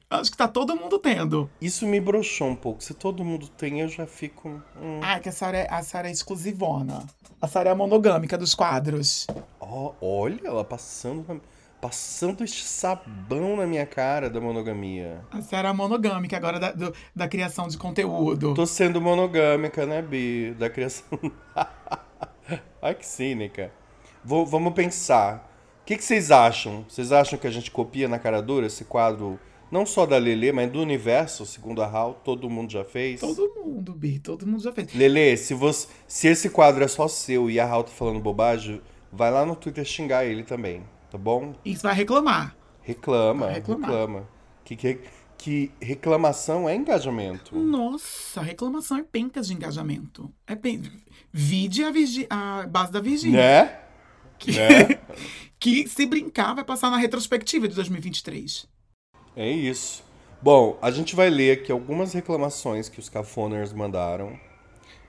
[0.09, 1.49] Acho que tá todo mundo tendo.
[1.61, 2.83] Isso me broxou um pouco.
[2.83, 4.49] Se todo mundo tem, eu já fico.
[4.81, 4.99] hum.
[5.03, 7.05] Ah, que a Sarah, é, a Sarah é exclusivona.
[7.41, 9.27] A Sarah é a monogâmica dos quadros.
[9.59, 11.39] Ó, olha ela passando, na-
[11.81, 15.21] passando este sabão na minha cara da monogamia.
[15.31, 18.53] A Sarah é a monogâmica agora da, do- da criação de conteúdo.
[18.53, 20.53] Tô sendo monogâmica, né, Bi?
[20.57, 21.17] Da criação.
[22.81, 23.71] Ai, que cínica.
[24.23, 25.45] Vou- vamos pensar.
[25.81, 26.85] O que, que vocês acham?
[26.87, 29.39] Vocês acham que a gente copia na cara dura esse quadro,
[29.71, 32.13] não só da Lelê, mas do universo, segundo a Hal?
[32.23, 33.19] Todo mundo já fez?
[33.21, 34.93] Todo mundo, Bi, todo mundo já fez.
[34.93, 38.81] Lelê, se, você, se esse quadro é só seu e a Hal tá falando bobagem,
[39.11, 41.53] vai lá no Twitter xingar ele também, tá bom?
[41.63, 42.55] E você vai reclamar.
[42.81, 43.89] Reclama, Vai reclamar.
[43.89, 44.29] reclama.
[44.63, 44.99] Que, que,
[45.37, 47.57] que reclamação é engajamento.
[47.57, 50.31] Nossa, reclamação é pencas de engajamento.
[50.47, 50.81] É pen...
[51.31, 52.25] Vide a, Virgi...
[52.29, 53.39] a base da Virgínia.
[53.39, 53.79] Né?
[54.37, 54.51] Que...
[54.51, 54.99] Né?
[55.59, 58.67] que se brincar vai passar na retrospectiva de 2023.
[59.35, 60.03] É isso.
[60.41, 64.39] Bom, a gente vai ler aqui algumas reclamações que os cafoners mandaram.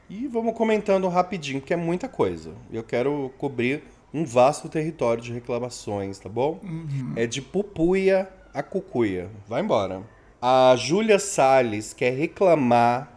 [0.08, 2.52] E vamos comentando rapidinho, porque é muita coisa.
[2.72, 6.60] Eu quero cobrir um vasto território de reclamações, tá bom?
[7.16, 9.30] É de Pupuia a Cucuia.
[9.46, 10.02] Vai embora.
[10.40, 13.12] A Júlia Salles quer reclamar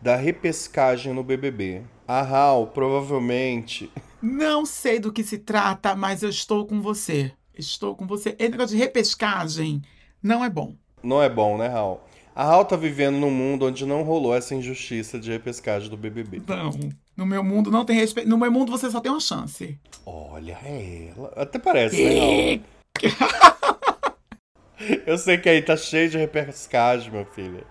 [0.00, 1.82] da repescagem no BBB.
[2.06, 3.90] A Hal, provavelmente.
[4.20, 7.32] Não sei do que se trata, mas eu estou com você.
[7.56, 8.34] Estou com você.
[8.38, 9.80] Esse negócio de repescagem
[10.22, 10.74] não é bom.
[11.02, 12.06] Não é bom, né, Hal?
[12.34, 16.42] A Hal tá vivendo num mundo onde não rolou essa injustiça de repescagem do BBB.
[16.46, 16.70] Não.
[17.16, 18.28] No meu mundo não tem respeito.
[18.28, 19.78] No meu mundo você só tem uma chance.
[20.04, 21.32] Olha ela.
[21.36, 22.60] Até parece, né?
[25.06, 27.64] Eu sei que aí tá cheio de repescagem, meu filho.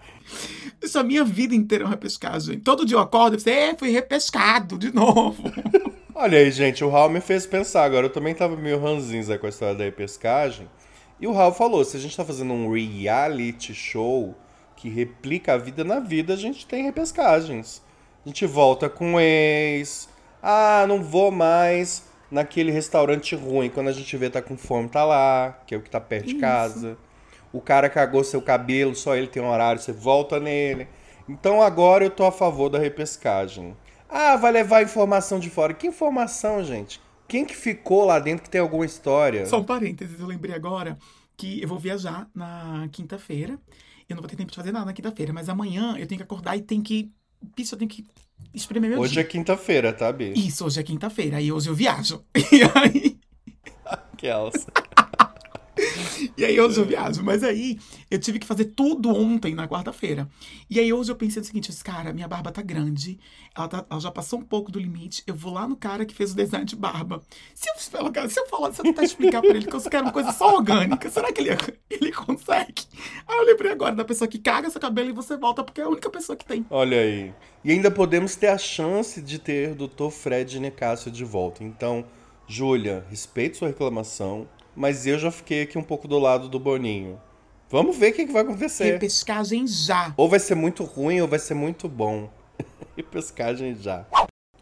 [0.81, 2.59] Isso a minha vida inteira é uma repescagem.
[2.59, 5.43] Todo dia eu acordo e é, fui repescado de novo.
[6.15, 8.07] Olha aí, gente, o Raul me fez pensar agora.
[8.07, 10.67] Eu também tava meio ranzinza com a história da repescagem.
[11.19, 14.35] E o Raul falou: se a gente tá fazendo um reality show
[14.75, 17.81] que replica a vida na vida, a gente tem repescagens.
[18.25, 20.07] A gente volta com o ex.
[20.41, 23.69] Ah, não vou mais naquele restaurante ruim.
[23.69, 26.27] Quando a gente vê tá com fome, tá lá, que é o que tá perto
[26.27, 26.97] de casa.
[27.51, 30.87] O cara cagou seu cabelo, só ele tem um horário, você volta nele.
[31.27, 33.75] Então agora eu tô a favor da repescagem.
[34.09, 35.73] Ah, vai levar informação de fora.
[35.73, 37.01] Que informação, gente?
[37.27, 39.45] Quem que ficou lá dentro que tem alguma história?
[39.45, 40.97] Só um parênteses, eu lembrei agora
[41.35, 43.59] que eu vou viajar na quinta-feira.
[44.07, 46.23] Eu não vou ter tempo de fazer nada na quinta-feira, mas amanhã eu tenho que
[46.23, 47.11] acordar e tem que
[47.55, 48.05] bicho, eu tenho que
[48.53, 49.21] espremer meu Hoje dia.
[49.21, 50.33] é quinta-feira, tá, Bi?
[50.35, 52.23] Isso, hoje é quinta-feira, aí hoje eu viajo.
[52.51, 53.17] E aí,
[53.85, 54.65] Aquelas.
[56.37, 57.23] e aí hoje eu viajo.
[57.23, 57.79] Mas aí
[58.09, 60.27] eu tive que fazer tudo ontem, na quarta-feira.
[60.69, 63.19] E aí hoje eu pensei o seguinte, eu disse, cara, minha barba tá grande,
[63.55, 66.13] ela, tá- ela já passou um pouco do limite, eu vou lá no cara que
[66.13, 67.21] fez o design de barba.
[67.53, 67.75] Se eu,
[68.29, 70.55] se eu falar, se eu tentar explicar pra ele que eu quero uma coisa só
[70.55, 71.49] orgânica, será que ele,
[71.89, 72.83] ele consegue?
[73.27, 75.83] Aí eu lembrei agora da pessoa que caga seu cabelo e você volta, porque é
[75.83, 76.65] a única pessoa que tem.
[76.69, 77.33] Olha aí.
[77.63, 80.09] E ainda podemos ter a chance de ter Dr.
[80.09, 81.63] Fred Nicásio de volta.
[81.63, 82.05] Então,
[82.47, 87.19] Júlia, respeito sua reclamação, mas eu já fiquei aqui um pouco do lado do Boninho.
[87.69, 88.93] Vamos ver o que, que vai acontecer.
[88.93, 90.13] Repescagem já.
[90.15, 92.29] Ou vai ser muito ruim ou vai ser muito bom.
[92.95, 94.05] Repescagem já.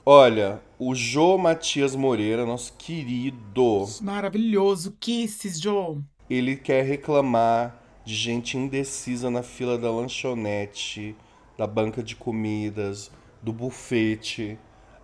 [0.06, 4.97] Olha, o Jô Matias Moreira, nosso querido, Maravilhoso.
[5.00, 6.00] Kisses, Joe.
[6.30, 11.15] ele quer reclamar de gente indecisa na fila da lanchonete,
[11.58, 14.58] da banca de comidas, do bufete.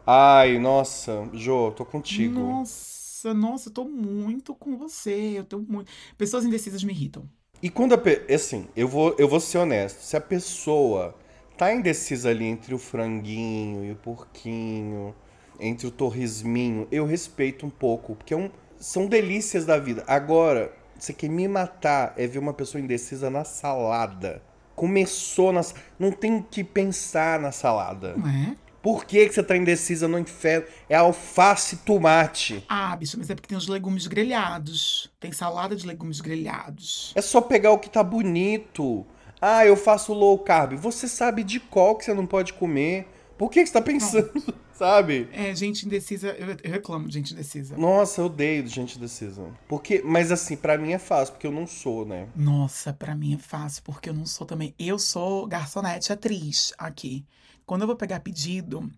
[0.05, 2.39] Ai, nossa, Jô, tô contigo.
[2.39, 5.33] Nossa, nossa, eu tô muito com você.
[5.37, 5.91] Eu tô muito.
[6.17, 7.27] Pessoas indecisas me irritam.
[7.61, 8.21] E quando a pe...
[8.31, 11.15] assim, eu vou, eu vou ser honesto, se a pessoa
[11.57, 15.15] tá indecisa ali entre o franguinho e o porquinho,
[15.59, 18.51] entre o torresminho, eu respeito um pouco, porque é um...
[18.77, 20.03] são delícias da vida.
[20.05, 24.41] Agora, você quer me matar é ver uma pessoa indecisa na salada.
[24.75, 25.61] Começou na
[25.97, 28.15] não tem que pensar na salada.
[28.15, 28.55] Não é?
[28.87, 30.65] Por que, que você tá indecisa no inferno?
[30.87, 32.63] É alface e tomate.
[32.69, 35.11] Ah, bicho, mas é porque tem os legumes grelhados.
[35.19, 37.11] Tem salada de legumes grelhados.
[37.13, 39.05] É só pegar o que tá bonito.
[39.41, 40.77] Ah, eu faço low carb.
[40.77, 43.09] Você sabe de qual que você não pode comer.
[43.37, 44.31] Por que, que você tá pensando,
[44.71, 45.27] sabe?
[45.33, 47.75] É, gente indecisa, eu, eu reclamo de gente indecisa.
[47.75, 49.47] Nossa, eu odeio gente indecisa.
[49.67, 52.29] Porque, mas assim, pra mim é fácil, porque eu não sou, né?
[52.33, 54.73] Nossa, pra mim é fácil, porque eu não sou também.
[54.79, 57.25] Eu sou garçonete atriz aqui.
[57.67, 58.89] Quando eu vou pegar pedido,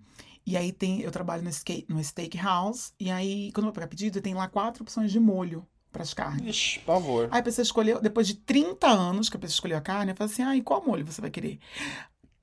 [0.45, 1.01] e aí tem.
[1.01, 4.47] Eu trabalho no, skate, no steakhouse, e aí, quando eu vou pegar pedido, tem lá
[4.47, 6.55] quatro opções de molho pras carnes.
[6.55, 7.27] Ixi, por favor.
[7.31, 10.15] Aí a pessoa escolheu, depois de 30 anos que a pessoa escolheu a carne, eu
[10.15, 11.59] falo assim: ah, e qual molho você vai querer?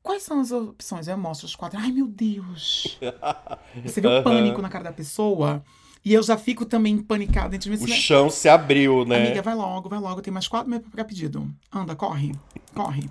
[0.03, 1.07] Quais são as opções?
[1.07, 1.79] Aí eu mostro os quatro.
[1.81, 2.97] Ai, meu Deus!
[3.85, 5.65] Você vê o pânico na cara da pessoa.
[6.05, 7.83] E eu já fico também empanicada dentro de mim.
[7.83, 9.27] O assim, chão se abriu, né?
[9.27, 10.23] Amiga, vai logo, vai logo.
[10.23, 11.53] Tem mais quatro meses pra pegar pedido.
[11.73, 12.33] Anda, corre,
[12.73, 13.11] corre.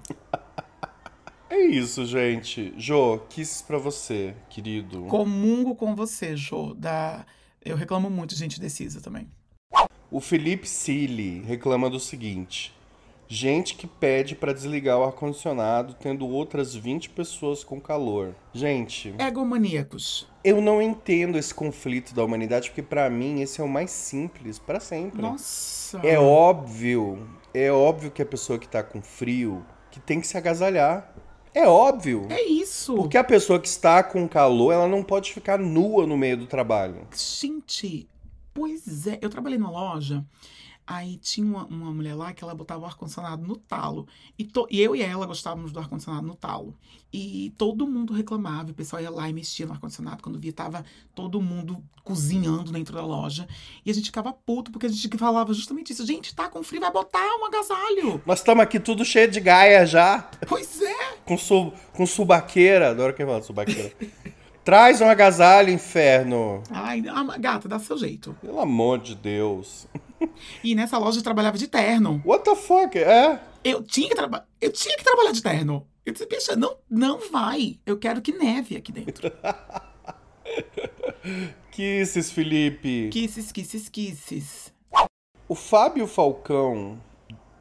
[1.49, 2.73] É isso, gente.
[2.77, 5.03] Jô, kisses pra você, querido.
[5.03, 6.73] Comungo com você, Jô.
[6.73, 7.25] Da...
[7.63, 9.27] Eu reclamo muito gente indecisa também.
[10.11, 12.73] O Felipe Cili reclama do seguinte:
[13.27, 18.35] gente que pede pra desligar o ar-condicionado tendo outras 20 pessoas com calor.
[18.53, 20.27] Gente, Egomaníacos.
[20.43, 24.59] eu não entendo esse conflito da humanidade porque pra mim esse é o mais simples
[24.59, 25.21] pra sempre.
[25.21, 25.99] Nossa.
[25.99, 30.37] É óbvio, é óbvio que a pessoa que tá com frio que tem que se
[30.37, 31.14] agasalhar.
[31.55, 32.27] É óbvio.
[32.29, 32.95] É isso.
[32.95, 36.45] Porque a pessoa que está com calor, ela não pode ficar nua no meio do
[36.45, 37.07] trabalho.
[37.15, 38.09] Gente,
[38.53, 39.17] pois é.
[39.21, 40.25] Eu trabalhei na loja,
[40.87, 44.07] aí tinha uma, uma mulher lá que ela botava o ar-condicionado no talo.
[44.37, 46.75] E, to- e eu e ela gostávamos do ar-condicionado no talo.
[47.11, 50.21] E todo mundo reclamava, o pessoal ia lá e mexia no ar-condicionado.
[50.21, 53.47] Quando via, tava todo mundo cozinhando dentro da loja.
[53.85, 56.05] E a gente ficava puto, porque a gente falava justamente isso.
[56.05, 58.21] Gente, tá com frio, vai botar um agasalho.
[58.25, 61.15] Nós estamos aqui tudo cheio de gaia já, Pois é.
[61.25, 62.91] com, su, com subaqueira.
[62.91, 63.93] Adoro quem fala subaqueira.
[64.65, 66.63] Traz um agasalho, inferno.
[66.71, 66.99] Ai,
[67.39, 68.35] gata, dá seu jeito.
[68.41, 69.87] Pelo amor de Deus.
[70.63, 72.21] E nessa loja eu trabalhava de terno.
[72.25, 72.97] What the fuck?
[72.97, 73.39] É?
[73.63, 75.87] Eu tinha que, traba eu tinha que trabalhar de terno.
[76.05, 77.79] Eu disse, bicha, não, não vai.
[77.85, 79.31] Eu quero que neve aqui dentro.
[81.71, 83.09] Kisses, Felipe.
[83.11, 84.73] Kisses, kisses, kisses.
[85.47, 86.99] O Fábio Falcão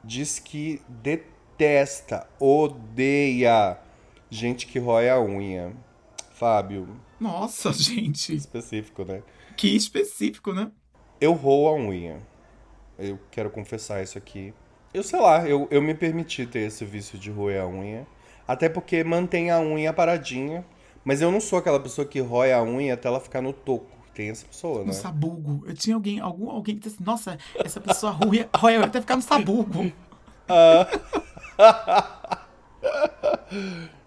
[0.03, 3.79] diz que detesta, odeia
[4.31, 5.75] gente que rói a unha.
[6.35, 8.35] Fábio, Nossa, gente.
[8.35, 9.23] específico, né?
[9.57, 10.71] Que específico, né?
[11.21, 12.21] Eu roo a unha.
[12.99, 14.53] Eu quero confessar isso aqui.
[14.93, 18.07] Eu sei lá, eu, eu me permiti ter esse vício de roer a unha.
[18.47, 20.65] Até porque mantém a unha paradinha.
[21.05, 23.93] Mas eu não sou aquela pessoa que rói a unha até ela ficar no toco.
[24.15, 24.93] Tem essa pessoa, No né?
[24.93, 25.65] sabugo.
[25.67, 29.17] Eu tinha alguém, algum, alguém que disse assim, nossa, essa pessoa ruim, rói até ficar
[29.17, 29.93] no sabugo.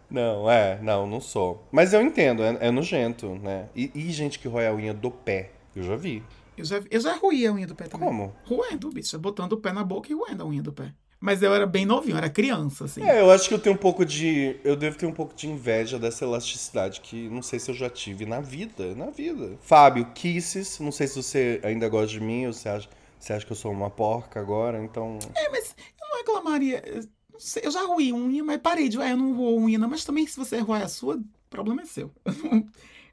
[0.09, 1.67] Não, é, não, não sou.
[1.71, 3.67] Mas eu entendo, é, é nojento, né?
[3.75, 5.51] E, e gente que rói a unha do pé.
[5.75, 6.23] Eu já vi.
[6.57, 8.07] Eu já, eu já ruí a unha do pé também.
[8.07, 8.33] Como?
[8.45, 9.17] Ruendo, bicho.
[9.19, 10.93] Botando o pé na boca e ruendo a unha do pé.
[11.19, 13.01] Mas eu era bem novinho, eu era criança, assim.
[13.01, 14.59] É, eu acho que eu tenho um pouco de.
[14.63, 17.89] Eu devo ter um pouco de inveja dessa elasticidade que não sei se eu já
[17.89, 18.93] tive na vida.
[18.93, 19.57] Na vida.
[19.61, 20.79] Fábio, kisses.
[20.79, 22.87] Não sei se você ainda gosta de mim ou você acha,
[23.19, 25.17] você acha que eu sou uma porca agora, então.
[25.35, 26.83] É, mas eu não reclamaria.
[26.85, 27.03] eu
[27.39, 29.01] sei, Eu já ruí unha, mas parei de.
[29.01, 29.89] É, eu não roo unha, não.
[29.89, 32.11] Mas também, se você roer a sua, o problema é seu.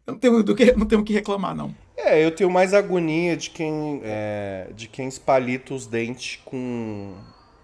[0.07, 1.75] Eu não tenho, do que, não tenho o que reclamar, não.
[2.05, 7.15] É, eu tenho mais agonia de quem é, de quem espalita os dentes com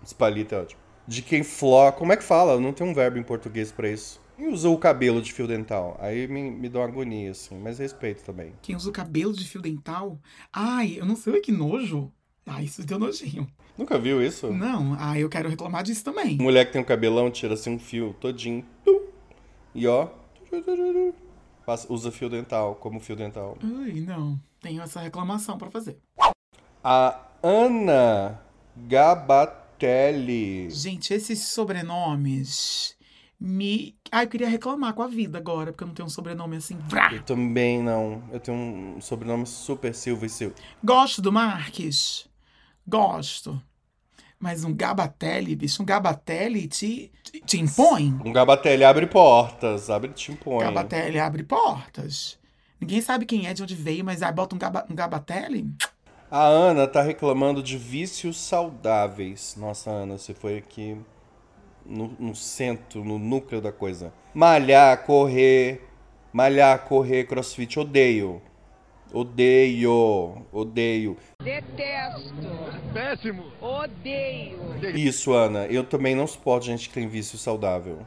[0.03, 0.81] espalita é ótimo.
[1.07, 2.59] De quem fló, como é que fala?
[2.59, 4.20] Não tem um verbo em português pra isso.
[4.38, 5.98] E usa o cabelo de fio dental.
[6.00, 8.55] Aí me, me dá uma agonia, assim, mas respeito também.
[8.62, 10.18] Quem usa o cabelo de fio dental?
[10.50, 12.11] Ai, eu não sei, que nojo.
[12.46, 13.46] Ai, isso deu nojinho.
[13.76, 14.50] Nunca viu isso?
[14.50, 16.38] Não, ai, eu quero reclamar disso também.
[16.38, 18.64] Mulher que tem um cabelão, tira assim um fio todinho.
[18.85, 19.00] tum,
[19.74, 20.09] E ó.
[21.89, 23.57] Usa fio dental, como fio dental.
[23.63, 24.41] Ai, não.
[24.61, 25.99] Tenho essa reclamação pra fazer.
[26.83, 28.41] A Ana
[28.77, 30.71] Gabatelli.
[30.71, 32.97] Gente, esses sobrenomes
[33.41, 33.97] me.
[34.13, 36.77] Ai, eu queria reclamar com a vida agora, porque eu não tenho um sobrenome assim.
[36.87, 37.13] Vrá.
[37.13, 38.23] Eu também não.
[38.31, 40.55] Eu tenho um sobrenome super Silva e Silva.
[40.85, 42.29] Gosto do Marques.
[42.87, 43.61] Gosto.
[44.40, 48.18] Mas um Gabatelli, bicho, um Gabatelli te, te, te impõe.
[48.24, 50.64] Um Gabatelli abre portas, abre te impõe.
[50.64, 52.38] Gabatelli abre portas.
[52.81, 55.70] Ninguém sabe quem é, de onde veio, mas aí bota um, gaba, um Gabatelli.
[56.31, 59.57] A Ana tá reclamando de vícios saudáveis.
[59.59, 60.96] Nossa, Ana, você foi aqui
[61.85, 64.11] no, no centro, no núcleo da coisa.
[64.33, 65.87] Malhar, correr.
[66.33, 67.79] Malhar, correr, crossfit.
[67.79, 68.40] Odeio.
[69.12, 70.46] Odeio.
[70.53, 71.16] Odeio.
[71.42, 72.33] Detesto.
[72.92, 73.44] Péssimo.
[73.61, 74.59] Odeio.
[74.94, 75.66] Isso, Ana.
[75.66, 78.07] Eu também não suporto gente que tem vício saudável.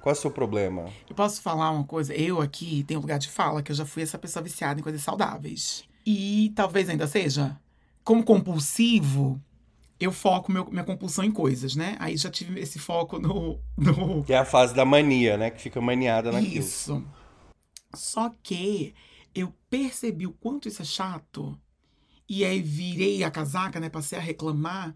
[0.00, 0.86] Qual é o seu problema?
[1.08, 2.12] Eu posso falar uma coisa?
[2.14, 5.02] Eu aqui tenho lugar de fala que eu já fui essa pessoa viciada em coisas
[5.02, 5.84] saudáveis.
[6.04, 7.56] E talvez ainda seja.
[8.02, 9.40] Como compulsivo,
[10.00, 11.94] eu foco meu- minha compulsão em coisas, né?
[12.00, 13.60] Aí já tive esse foco no.
[13.76, 14.24] no...
[14.24, 15.50] Que é a fase da mania, né?
[15.50, 16.58] Que fica maniada naquilo.
[16.58, 17.04] Isso.
[17.94, 18.94] Só que
[19.34, 21.58] eu percebi o quanto isso é chato.
[22.28, 23.88] E aí virei a casaca, né?
[23.88, 24.94] Passei a reclamar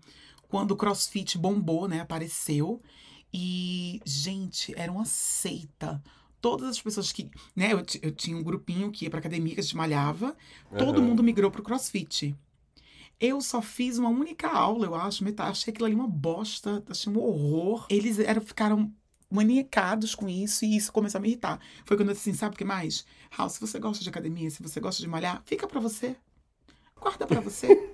[0.48, 2.00] quando o crossfit bombou, né?
[2.00, 2.80] Apareceu.
[3.32, 6.02] E, gente, era uma seita.
[6.40, 7.30] Todas as pessoas que.
[7.54, 10.36] Né, eu, eu tinha um grupinho que ia pra academia, que a gente malhava.
[10.78, 11.08] Todo Aham.
[11.08, 12.34] mundo migrou pro crossfit.
[13.18, 15.50] Eu só fiz uma única aula, eu acho, metade.
[15.50, 17.86] Achei aquilo ali uma bosta, achei um horror.
[17.88, 18.92] Eles eram, ficaram
[19.30, 21.60] maniacados com isso e isso começou a me irritar.
[21.84, 23.04] Foi quando eu disse assim: sabe o que mais?
[23.30, 26.16] Raul, se você gosta de academia, se você gosta de malhar, fica pra você.
[27.00, 27.90] Guarda pra você.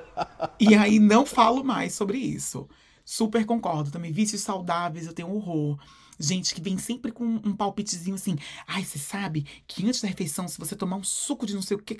[0.58, 2.68] e aí não falo mais sobre isso.
[3.04, 4.10] Super concordo também.
[4.10, 5.78] Vícios saudáveis, eu tenho horror.
[6.18, 8.36] Gente que vem sempre com um palpitezinho assim.
[8.66, 11.76] Ai, você sabe que antes da refeição, se você tomar um suco de não sei
[11.76, 11.94] o que.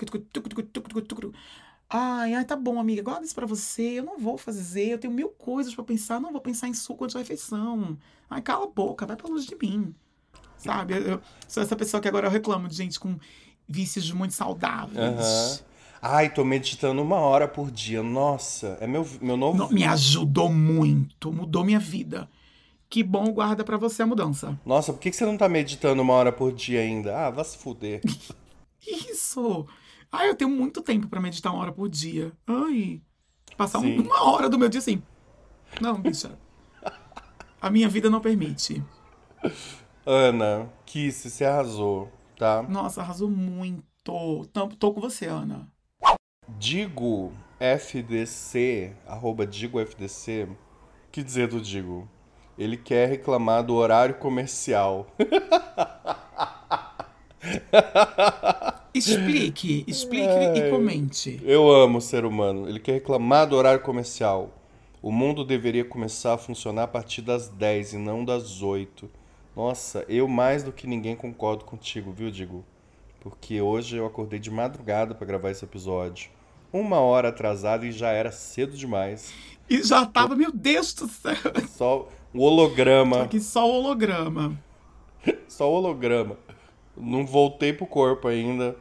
[1.89, 3.03] Ai, ai, tá bom, amiga.
[3.03, 4.01] Guarda isso pra você.
[4.01, 4.89] Eu não vou fazer.
[4.89, 6.21] Eu tenho mil coisas pra pensar.
[6.21, 7.97] Não vou pensar em suco antes da refeição.
[8.29, 9.07] Ai, cala a boca.
[9.07, 9.95] Vai pra longe de mim.
[10.57, 10.95] Sabe?
[10.95, 13.17] Eu, eu sou essa pessoa que agora eu reclamo de gente com
[13.69, 14.99] vícios muito saudáveis.
[14.99, 15.59] Aham.
[16.03, 18.03] Ai, tô meditando uma hora por dia.
[18.03, 19.59] Nossa, é meu, meu novo.
[19.59, 21.33] Não, me ajudou muito.
[21.33, 22.29] Mudou minha vida.
[22.89, 24.59] Que bom, guarda pra você a mudança.
[24.65, 27.17] Nossa, por que que você não tá meditando uma hora por dia ainda?
[27.17, 28.01] Ah, vá se fuder.
[28.87, 29.67] Isso!
[30.11, 32.33] Ai, eu tenho muito tempo pra meditar uma hora por dia.
[32.47, 33.01] Ai.
[33.57, 35.03] Passar um- uma hora do meu dia assim.
[35.81, 36.39] Não, bicha.
[37.61, 38.83] A minha vida não permite.
[40.05, 42.63] Ana, Kiss, você arrasou, tá?
[42.63, 43.83] Nossa, arrasou muito.
[44.05, 44.47] Tô,
[44.79, 45.69] tô com você, Ana.
[46.49, 50.49] Digo FDC, arroba Digo FDC,
[51.11, 52.09] que dizer do Digo?
[52.57, 55.09] Ele quer reclamar do horário comercial.
[58.99, 61.41] Explique, explique e comente.
[61.45, 62.69] Eu amo o ser humano.
[62.69, 64.51] Ele quer reclamar do horário comercial.
[65.03, 69.09] O mundo deveria começar a funcionar a partir das 10 e não das 8.
[69.55, 72.65] Nossa, eu mais do que ninguém concordo contigo, viu, Digo?
[73.21, 76.31] Porque hoje eu acordei de madrugada pra gravar esse episódio.
[76.73, 79.33] Uma hora atrasado e já era cedo demais.
[79.69, 81.35] E já tava, meu Deus do céu.
[81.69, 83.23] Só o holograma.
[83.23, 84.57] Aqui só o holograma.
[85.49, 86.39] Só o holograma.
[86.97, 88.77] Não voltei pro corpo ainda.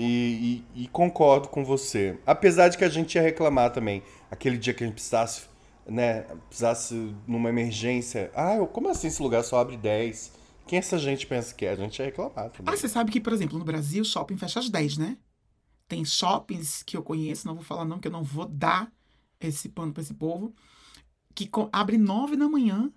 [0.00, 2.18] E, e- e concordo com você.
[2.24, 4.02] Apesar de que a gente ia reclamar também.
[4.30, 5.42] Aquele dia que a gente precisasse,
[5.86, 6.22] né?
[6.48, 6.94] Precisasse
[7.26, 8.30] numa emergência.
[8.34, 10.32] Ah, como assim esse lugar só abre 10?
[10.66, 11.70] Quem essa gente pensa que é?
[11.72, 12.72] A gente ia reclamar também.
[12.72, 15.16] Ah, você sabe que, por exemplo, no Brasil, shopping fecha às 10, né?
[15.88, 18.92] Tem shoppings que eu conheço, não vou falar não, que eu não vou dar
[19.40, 20.54] esse pano pra esse povo,
[21.34, 22.92] que abre 9 da manhã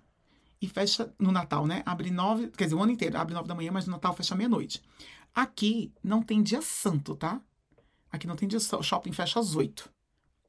[0.60, 1.82] e fecha no Natal, né?
[1.86, 4.34] Abre 9, quer dizer, o ano inteiro abre 9 da manhã, mas no Natal fecha
[4.34, 4.82] meia-noite.
[5.34, 7.40] Aqui não tem dia santo, tá?
[8.10, 8.80] Aqui não tem dia santo.
[8.80, 9.90] O shopping fecha às 8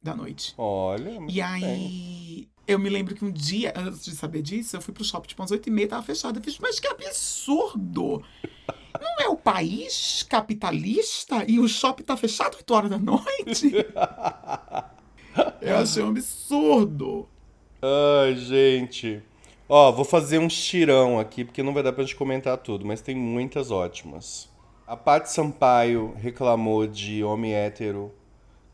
[0.02, 0.54] da noite.
[0.58, 1.44] Olha, muito E bem.
[1.44, 5.30] aí, eu me lembro que um dia, antes de saber disso, eu fui pro shopping,
[5.30, 6.38] tipo, às 8 e meia, tava fechado.
[6.40, 8.22] Eu fiz, mas que absurdo!
[9.02, 13.72] Não é o país capitalista e o shopping tá fechado 8 horas da noite?
[15.62, 17.28] Eu achei um absurdo.
[17.82, 19.22] Ai, gente.
[19.68, 23.02] Ó, vou fazer um tirão aqui, porque não vai dar pra gente comentar tudo, mas
[23.02, 24.50] tem muitas ótimas.
[24.86, 28.12] A Paty Sampaio reclamou de homem hétero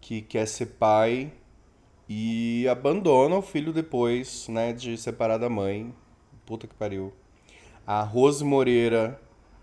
[0.01, 1.31] que quer ser pai
[2.09, 5.93] e abandona o filho depois, né, de separar da mãe.
[6.47, 7.13] Puta que pariu.
[7.85, 9.21] A Rose Moreira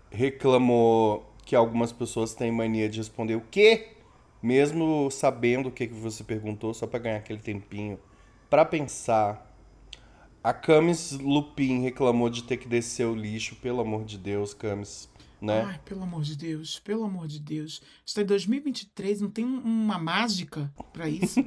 [0.09, 3.89] reclamou que algumas pessoas têm mania de responder o quê?
[4.41, 7.99] Mesmo sabendo o que que você perguntou, só pra ganhar aquele tempinho
[8.49, 9.53] pra pensar.
[10.41, 15.09] A Camis Lupin reclamou de ter que descer o lixo, pelo amor de Deus, Camis,
[15.41, 15.63] né?
[15.67, 17.81] Ai, pelo amor de Deus, pelo amor de Deus.
[18.05, 21.39] Está em 2023, não tem um- uma mágica pra isso?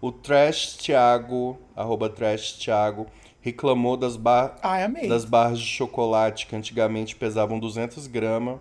[0.00, 3.06] o Trash Thiago, arroba Trash Thiago,
[3.40, 8.58] reclamou das, bar Ai, das barras de chocolate que antigamente pesavam 200 gramas,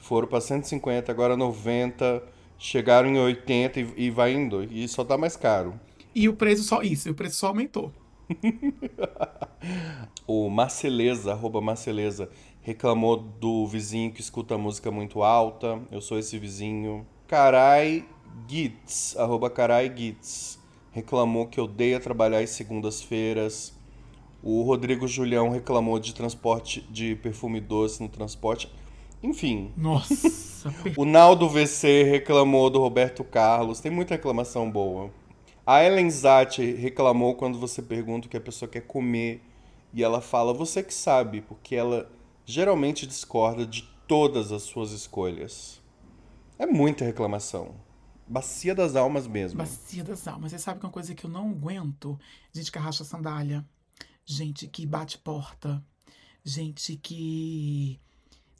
[0.00, 2.22] foram para 150, agora 90,
[2.58, 4.64] chegaram em 80 e, e vai indo.
[4.64, 5.78] E só tá mais caro.
[6.14, 7.92] E o preço só isso, o preço só aumentou.
[10.26, 12.30] O Marceleza, arroba Marceleza,
[12.64, 15.80] reclamou do vizinho que escuta música muito alta.
[15.92, 17.06] Eu sou esse vizinho.
[17.28, 18.04] Carai
[18.48, 20.58] Gitz, arroba Carai Gitz,
[20.90, 23.74] reclamou que odeia trabalhar às segundas-feiras.
[24.42, 28.72] O Rodrigo Julião reclamou de transporte de perfume doce no transporte.
[29.22, 33.80] Enfim, Nossa, o Naldo VC reclamou do Roberto Carlos.
[33.80, 35.10] Tem muita reclamação boa.
[35.66, 39.42] A Ellen Zatti reclamou quando você pergunta o que a pessoa quer comer
[39.92, 42.10] e ela fala você que sabe, porque ela
[42.44, 45.80] geralmente discorda de todas as suas escolhas.
[46.58, 47.74] É muita reclamação.
[48.26, 49.58] Bacia das almas mesmo.
[49.58, 50.52] bacia das almas.
[50.52, 52.18] Você sabe que é uma coisa que eu não aguento?
[52.52, 53.64] Gente que arrasta sandália,
[54.24, 55.82] gente que bate porta,
[56.42, 58.00] gente que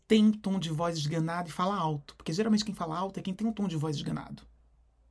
[0.06, 2.14] tem um tom de voz esganado e fala alto.
[2.16, 4.42] Porque geralmente quem fala alto é quem tem um tom de voz esganado.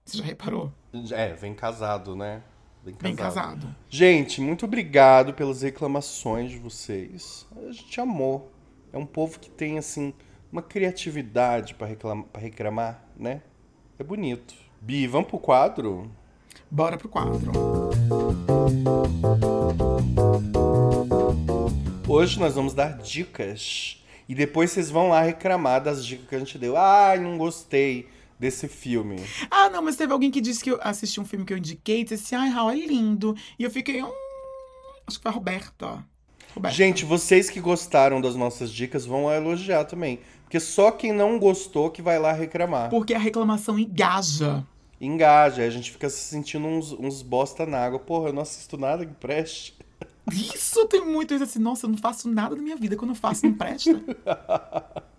[0.05, 0.71] Você já reparou?
[1.11, 2.43] É, vem casado, né?
[3.01, 3.73] Bem casado.
[3.89, 7.47] Gente, muito obrigado pelas reclamações de vocês.
[7.55, 8.51] A gente amou.
[8.93, 10.13] É um povo que tem, assim,
[10.51, 13.41] uma criatividade pra reclamar, pra reclamar, né?
[13.97, 14.53] É bonito.
[14.79, 16.11] Bi, vamos pro quadro?
[16.69, 17.51] Bora pro quadro.
[22.07, 24.05] Hoje nós vamos dar dicas.
[24.29, 26.77] E depois vocês vão lá reclamar das dicas que a gente deu.
[26.77, 29.15] Ai, não gostei desse filme.
[29.49, 32.01] Ah, não, mas teve alguém que disse que eu assisti um filme que eu indiquei
[32.01, 33.35] e disse assim, ai, Raul, é lindo.
[33.57, 34.13] E eu fiquei, hum,
[35.07, 36.12] acho que foi a Roberta.
[36.53, 36.75] Roberta.
[36.75, 40.19] Gente, vocês que gostaram das nossas dicas vão elogiar também.
[40.43, 42.89] Porque só quem não gostou que vai lá reclamar.
[42.89, 44.63] Porque a reclamação engaja.
[45.01, 47.99] Engaja, a gente fica se sentindo uns, uns bosta na água.
[47.99, 49.75] Porra, eu não assisto nada que preste.
[50.31, 52.95] Isso tem muito isso assim, nossa, eu não faço nada na minha vida.
[52.95, 53.99] Quando eu faço, não presta.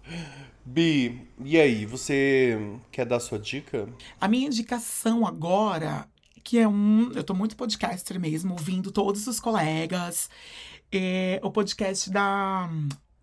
[0.65, 2.59] Bi, e aí, você
[2.91, 3.87] quer dar sua dica?
[4.19, 6.09] A minha indicação agora,
[6.43, 7.13] que é um.
[7.13, 10.31] Eu tô muito podcaster mesmo, ouvindo todos os colegas.
[10.93, 12.69] É o podcast da,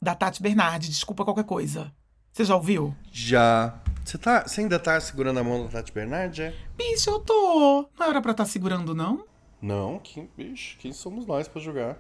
[0.02, 1.92] da Tati Bernardi, Desculpa Qualquer Coisa.
[2.32, 2.96] Você já ouviu?
[3.12, 3.80] Já.
[4.04, 6.44] Você, tá, você ainda tá segurando a mão da Tati Bernardi?
[6.44, 6.54] É?
[6.78, 7.90] Bicho, eu tô.
[7.98, 9.26] Não era pra estar segurando, não?
[9.62, 11.98] Não, que, bicho, quem somos nós pra julgar?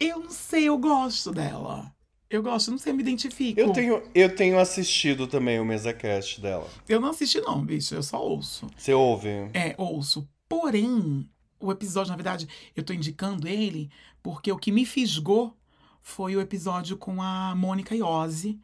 [0.00, 1.92] Eu não sei, eu gosto dela.
[2.28, 3.60] Eu gosto, não sei, eu me identifico.
[3.60, 6.66] Eu tenho, eu tenho assistido também o MesaCast dela.
[6.88, 8.66] Eu não assisti, não, bicho, eu só ouço.
[8.76, 9.28] Você ouve?
[9.52, 10.26] É, ouço.
[10.48, 11.28] Porém,
[11.60, 13.90] o episódio, na verdade, eu tô indicando ele
[14.24, 15.54] porque o que me fisgou
[16.00, 18.58] foi o episódio com a Mônica Iose.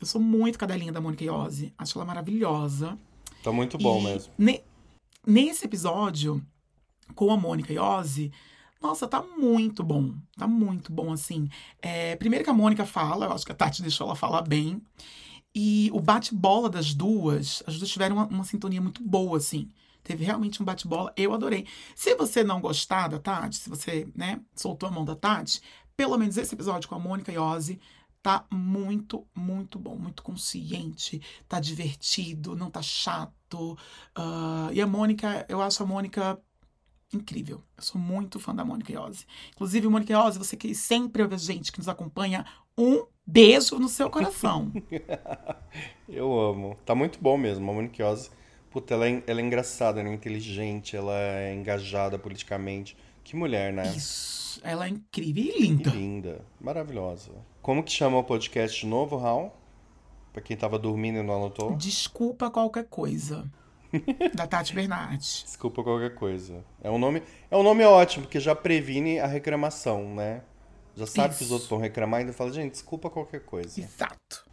[0.00, 1.72] Eu sou muito cadelinha da Mônica Iose.
[1.78, 2.98] Acho ela maravilhosa.
[3.42, 4.32] Tá muito bom E mesmo.
[4.36, 4.60] ne-
[5.24, 6.44] nesse episódio,
[7.14, 8.32] com a Mônica Iose,
[8.82, 10.14] nossa, tá muito bom.
[10.36, 11.48] Tá muito bom, assim.
[11.80, 14.82] É, primeiro que a Mônica fala, eu acho que a Tati deixou ela falar bem.
[15.54, 19.68] E o bate-bola das duas, as duas tiveram uma, uma sintonia muito boa, assim.
[20.04, 21.66] Teve realmente um bate-bola, eu adorei.
[21.96, 25.60] Se você não gostar da Tati, se você, né, soltou a mão da Tati,
[25.96, 27.80] pelo menos esse episódio com a Mônica Iose
[28.22, 33.76] tá muito, muito bom, muito consciente, tá divertido, não tá chato.
[34.14, 36.40] Ah, e a Mônica, eu acho a Mônica
[37.12, 37.62] incrível.
[37.76, 39.26] Eu sou muito fã da Mônica Iose.
[39.52, 42.46] Inclusive, Mônica Iose, você que sempre ouve a gente, que nos acompanha,
[42.76, 44.72] um beijo no seu coração.
[46.08, 46.76] Eu amo.
[46.84, 47.70] Tá muito bom mesmo.
[47.70, 48.30] A Monique Ozzy,
[48.74, 52.96] puta, ela é, ela é engraçada, ela é inteligente, ela é engajada politicamente.
[53.22, 53.86] Que mulher, né?
[53.94, 55.90] Isso, ela é incrível e linda.
[55.90, 56.44] linda.
[56.60, 57.30] Maravilhosa.
[57.62, 59.52] Como que chama o podcast de novo, Raul?
[60.32, 61.76] Pra quem tava dormindo e não anotou?
[61.76, 63.48] Desculpa qualquer coisa.
[64.34, 65.44] da Tati Bernardi.
[65.44, 66.64] Desculpa qualquer coisa.
[66.82, 70.42] É um nome, é um nome ótimo, porque já previne a reclamação, né?
[70.96, 71.52] Já sabe que os Isso.
[71.52, 73.80] outros vão reclamar e ainda fala, gente, desculpa qualquer coisa.
[73.80, 74.44] Exato.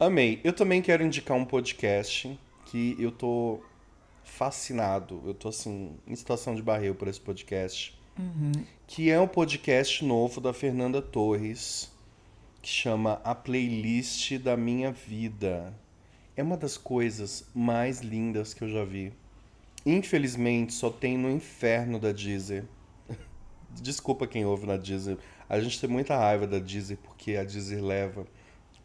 [0.00, 0.40] Amei.
[0.42, 2.36] Eu também quero indicar um podcast
[2.70, 3.60] que eu tô
[4.22, 5.20] fascinado.
[5.26, 7.98] Eu tô assim, em situação de barril por esse podcast.
[8.86, 11.90] que é um podcast novo da Fernanda Torres,
[12.62, 15.74] que chama A Playlist da Minha Vida.
[16.36, 19.12] É uma das coisas mais lindas que eu já vi.
[19.84, 22.64] Infelizmente, só tem no inferno da Deezer.
[23.82, 25.18] Desculpa quem ouve na Deezer.
[25.48, 28.26] A gente tem muita raiva da Deezer porque a Deezer leva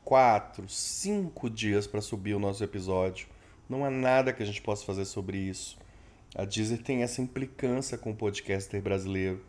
[0.04, 3.35] quatro, cinco dias para subir o nosso episódio.
[3.70, 5.78] Não há nada que a gente possa fazer sobre isso.
[6.36, 9.42] A Deezer tem essa implicância com o podcaster brasileiro.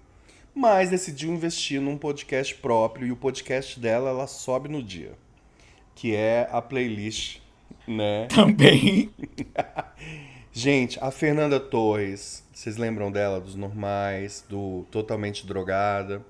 [0.54, 5.12] Mas decidiu investir num podcast próprio e o podcast dela ela sobe no dia,
[5.94, 7.40] que é a playlist,
[7.86, 8.26] né?
[8.34, 9.10] Também.
[10.50, 16.24] Gente, a Fernanda Torres, vocês lembram dela dos normais, do Totalmente Drogada?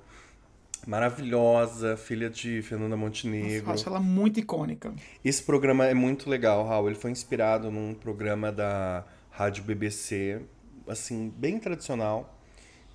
[0.87, 3.71] Maravilhosa, filha de Fernanda Montenegro.
[3.71, 4.95] Eu acho ela muito icônica.
[5.25, 6.87] Esse programa é muito legal, Raul.
[6.87, 10.41] Ele foi inspirado num programa da Rádio BBC,
[10.87, 12.39] assim, bem tradicional,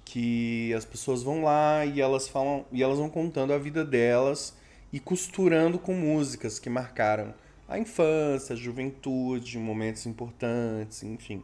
[0.06, 4.56] que as pessoas vão lá e elas falam e elas vão contando a vida delas
[4.94, 7.34] e costurando com músicas que marcaram
[7.68, 11.44] a infância, a juventude, momentos importantes, enfim.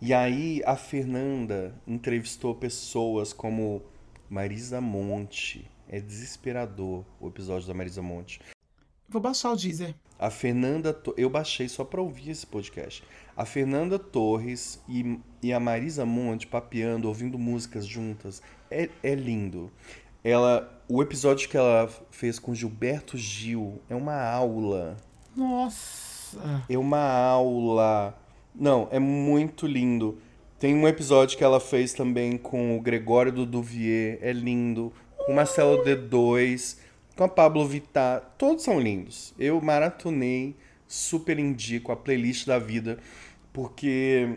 [0.00, 3.82] E aí a Fernanda entrevistou pessoas como
[4.28, 5.70] Marisa Monte.
[5.92, 8.40] É desesperador o episódio da Marisa Monte.
[9.06, 9.94] Vou baixar o Deezer.
[10.18, 10.98] A Fernanda.
[11.18, 13.04] Eu baixei só pra ouvir esse podcast.
[13.36, 18.40] A Fernanda Torres e, e a Marisa Monte papeando, ouvindo músicas juntas.
[18.70, 19.70] É, é lindo.
[20.24, 24.96] Ela, o episódio que ela fez com Gilberto Gil é uma aula.
[25.36, 26.64] Nossa.
[26.70, 28.18] É uma aula.
[28.54, 30.18] Não, é muito lindo.
[30.58, 34.90] Tem um episódio que ela fez também com o Gregório do Duvier, é lindo.
[35.28, 36.78] O Marcelo D2,
[37.16, 39.32] com a Pablo Vittar, todos são lindos.
[39.38, 40.56] Eu maratonei,
[40.88, 42.98] super indico a playlist da vida,
[43.52, 44.36] porque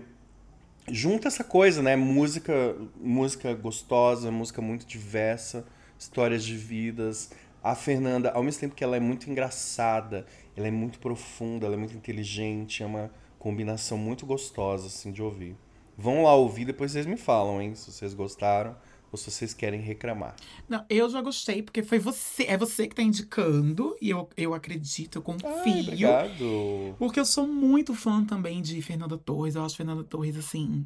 [0.87, 1.95] junta essa coisa, né?
[1.95, 5.65] Música, música gostosa, música muito diversa,
[5.97, 7.31] histórias de vidas.
[7.63, 11.73] A Fernanda, ao mesmo tempo que ela é muito engraçada, ela é muito profunda, ela
[11.73, 13.09] é muito inteligente, é uma
[13.39, 15.55] combinação muito gostosa assim de ouvir.
[15.97, 18.75] Vão lá ouvir, depois vocês me falam, hein, se vocês gostaram
[19.15, 20.35] ou se vocês querem reclamar.
[20.67, 22.43] Não, eu já gostei, porque foi você.
[22.43, 25.81] É você que tá indicando, e eu, eu acredito, eu Ai, confio.
[25.81, 26.95] obrigado.
[26.99, 29.55] Porque eu sou muito fã também de Fernanda Torres.
[29.55, 30.85] Eu acho Fernanda Torres, assim,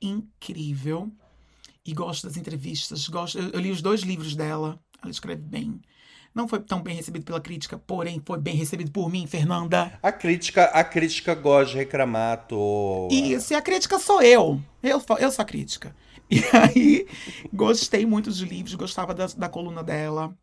[0.00, 1.12] incrível.
[1.84, 3.06] E gosto das entrevistas.
[3.08, 4.78] Gosto, eu, eu li os dois livros dela.
[5.02, 5.80] Ela escreve bem.
[6.34, 9.98] Não foi tão bem recebido pela crítica, porém foi bem recebido por mim, Fernanda.
[10.02, 13.12] A crítica, a crítica gosta de reclamar à toa.
[13.12, 14.58] Isso, e a crítica sou eu.
[14.82, 15.94] Eu, eu sou a crítica.
[16.32, 17.06] E aí,
[17.52, 20.34] gostei muito dos livros, gostava da, da coluna dela.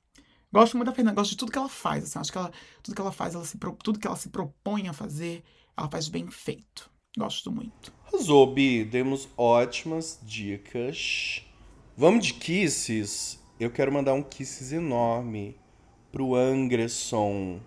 [0.53, 2.03] Gosto muito da Fernanda, gosto de tudo que ela faz.
[2.03, 2.51] Assim, acho que ela,
[2.83, 5.43] tudo que ela faz, ela se, tudo que ela se propõe a fazer,
[5.75, 6.91] ela faz bem feito.
[7.17, 7.91] Gosto muito.
[8.07, 8.53] Arrasou.
[8.87, 11.43] Demos ótimas dicas.
[11.97, 13.39] Vamos de kisses?
[13.59, 15.57] Eu quero mandar um kisses enorme
[16.11, 17.59] pro Angresson,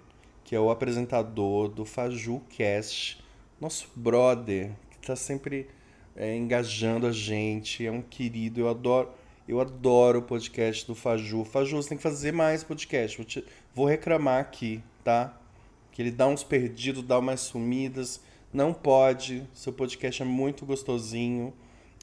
[0.44, 3.20] que é o apresentador do Faju Cast,
[3.60, 5.68] nosso brother, que tá sempre
[6.16, 9.08] é, engajando a gente, é um querido, eu adoro,
[9.48, 11.44] eu adoro o podcast do Faju.
[11.44, 13.16] Faju, você tem que fazer mais podcast.
[13.16, 13.44] Vou, te-
[13.74, 15.38] vou reclamar aqui, tá?
[15.90, 18.20] Que ele dá uns perdidos, dá umas sumidas.
[18.52, 19.42] Não pode.
[19.52, 21.52] Seu podcast é muito gostosinho.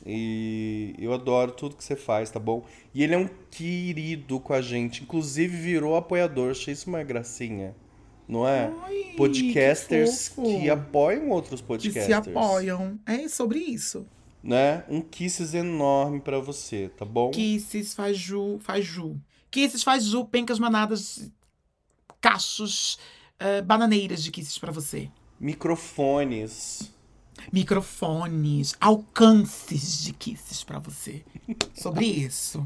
[0.05, 2.65] E eu adoro tudo que você faz, tá bom?
[2.93, 5.03] E ele é um querido com a gente.
[5.03, 6.51] Inclusive virou apoiador.
[6.51, 7.75] Achei isso uma gracinha.
[8.29, 8.71] Não é?
[8.83, 12.05] Ai, Podcasters que que, apoiam outros Que podcasters.
[12.05, 12.99] se apoiam.
[13.03, 14.05] É sobre isso.
[14.43, 14.83] Né?
[14.87, 17.31] Um kisses enorme pra você, tá bom?
[17.31, 19.19] Kisses, faz ju, faz ju.
[19.49, 21.31] Kisses, faz ju, pencas manadas,
[22.21, 22.99] cachos,
[23.39, 25.09] eh, bananeiras de kisses pra você.
[25.39, 26.93] Microfones.
[27.51, 31.23] Microfones, alcances de kisses pra você.
[31.73, 32.65] Sobre isso.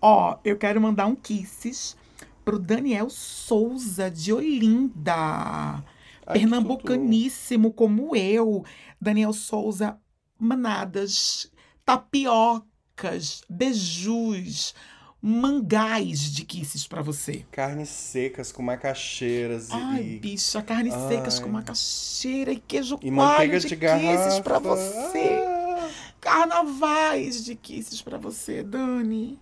[0.00, 1.96] Ó, eu quero mandar um kisses
[2.44, 5.82] pro Daniel Souza de Olinda.
[6.26, 8.64] Ai, Pernambucaníssimo como eu.
[9.00, 9.98] Daniel Souza,
[10.38, 11.50] manadas,
[11.84, 14.74] tapiocas, beijus,
[15.20, 17.44] mangás de kisses pra você.
[17.50, 23.58] Carnes secas com macaxeiras e- Ai, bicha, carnes secas com macaxeira e queijo E manteiga
[23.60, 25.42] de, de kisses pra você.
[25.46, 25.88] Ah,
[26.20, 29.38] Carnavais de kisses pra você, Dani.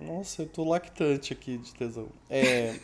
[0.00, 2.08] Nossa, eu tô lactante aqui de tesão.
[2.28, 2.78] É.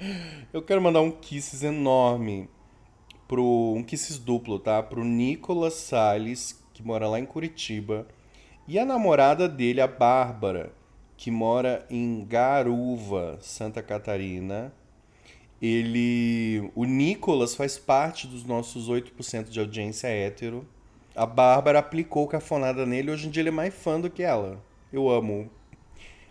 [0.52, 2.48] eu quero mandar um kisses enorme
[3.26, 3.74] pro.
[3.76, 4.82] Um kisses duplo, tá?
[4.82, 8.06] Pro Nicolas Salles, que mora lá em Curitiba.
[8.66, 10.72] E a namorada dele, a Bárbara,
[11.16, 14.72] que mora em Garuva, Santa Catarina.
[15.60, 16.70] Ele.
[16.74, 20.66] O Nicolas faz parte dos nossos 8% de audiência hétero.
[21.18, 24.62] A Bárbara aplicou cafonada nele, hoje em dia ele é mais fã do que ela.
[24.92, 25.50] Eu amo.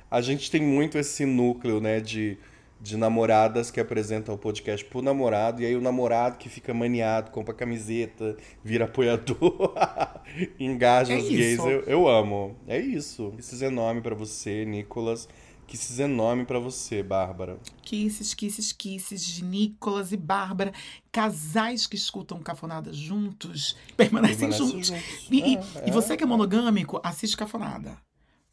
[0.09, 2.37] A gente tem muito esse núcleo, né, de,
[2.79, 7.31] de namoradas que apresentam o podcast pro namorado, e aí o namorado que fica maniado,
[7.31, 9.73] compra camiseta, vira apoiador,
[10.57, 11.59] engaja É os gays.
[11.59, 11.67] isso.
[11.67, 12.55] Eu, eu amo.
[12.65, 13.33] É isso.
[13.35, 15.27] Kisses enorme pra você, Nicolas.
[15.67, 17.59] Kisses enorme pra você, Bárbara.
[17.81, 20.71] Kisses, kisses, kisses de Nicolas e Bárbara.
[21.11, 24.87] Casais que escutam Cafonada juntos, permanecem Permanece juntos.
[24.87, 25.27] juntos.
[25.29, 27.97] E, e- É, e você que é monogâmico, assiste Cafonada.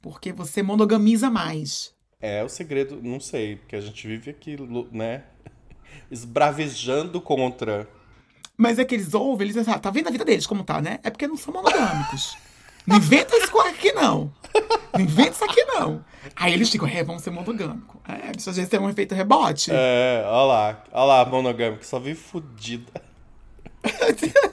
[0.03, 1.95] Porque você monogamiza mais.
[2.21, 4.57] É o segredo, não sei, porque a gente vive aqui,
[4.91, 5.23] né?
[6.11, 7.89] Esbravejando contra.
[8.57, 10.81] Mas é que eles ouvem, eles dizem, ah, tá vendo a vida deles como tá,
[10.81, 10.99] né?
[11.03, 12.37] É porque não são monogâmicos.
[12.87, 14.31] Não inventa isso aqui, não.
[14.93, 16.05] Não inventa isso aqui, não.
[16.37, 18.01] Aí eles ficam, é, vamos ser monogâmicos.
[18.09, 19.71] É, bicho, às vezes tem um efeito rebote.
[19.73, 22.93] É, ó lá, ó lá, monogâmico, só vive fudida.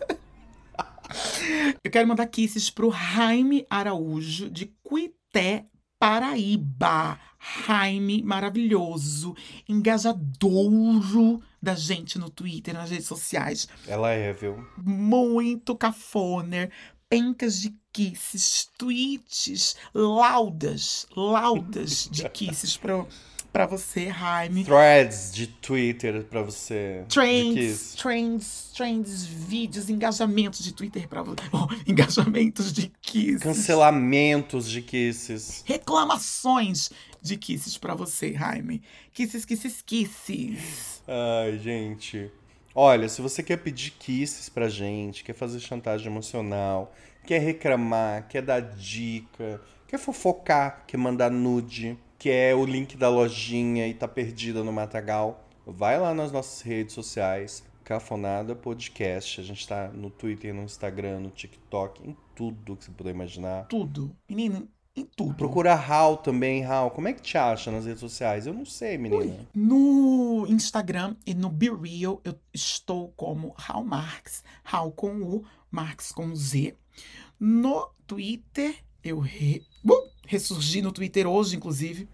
[1.83, 5.65] Eu quero mandar kisses pro Jaime Araújo, de Cuité,
[5.99, 7.19] Paraíba.
[7.67, 9.35] Jaime, maravilhoso,
[9.67, 13.67] engajadouro da gente no Twitter, nas redes sociais.
[13.87, 14.63] Ela é, viu?
[14.77, 16.71] Muito cafoner,
[17.11, 23.05] pencas de kisses, tweets, laudas, laudas de kisses pra,
[23.51, 24.63] pra você, Jaime.
[24.63, 27.03] Threads de Twitter pra você.
[27.09, 31.41] Trends, trends, trends, vídeos, engajamentos de Twitter pra você.
[31.51, 33.43] Oh, engajamentos de kisses.
[33.43, 35.65] Cancelamentos de kisses.
[35.67, 36.91] Reclamações
[37.21, 38.81] de kisses pra você, Jaime.
[39.13, 41.03] Kisses, kisses, kisses.
[41.05, 42.31] Ai, gente.
[42.73, 46.93] Olha, se você quer pedir kisses pra gente, quer fazer chantagem emocional,
[47.25, 53.87] quer reclamar, quer dar dica, quer fofocar, quer mandar nude, quer o link da lojinha
[53.87, 59.41] e tá perdida no Matagal, vai lá nas nossas redes sociais, Cafonada Podcast.
[59.41, 63.65] A gente tá no Twitter, no Instagram, no TikTok, em tudo que você puder imaginar.
[63.65, 64.15] Tudo.
[64.29, 64.69] Menino,
[65.01, 65.33] em tudo.
[65.35, 66.91] Procura Hal também, Hal.
[66.91, 68.47] Como é que te acha nas redes sociais?
[68.47, 69.47] Eu não sei, menina.
[69.53, 76.11] No Instagram e no Be Real eu estou como Raul Marx, Raul com U, Marx
[76.11, 76.75] com Z.
[77.39, 79.63] No Twitter, eu re...
[79.85, 82.07] uh, ressurgi no Twitter hoje, inclusive.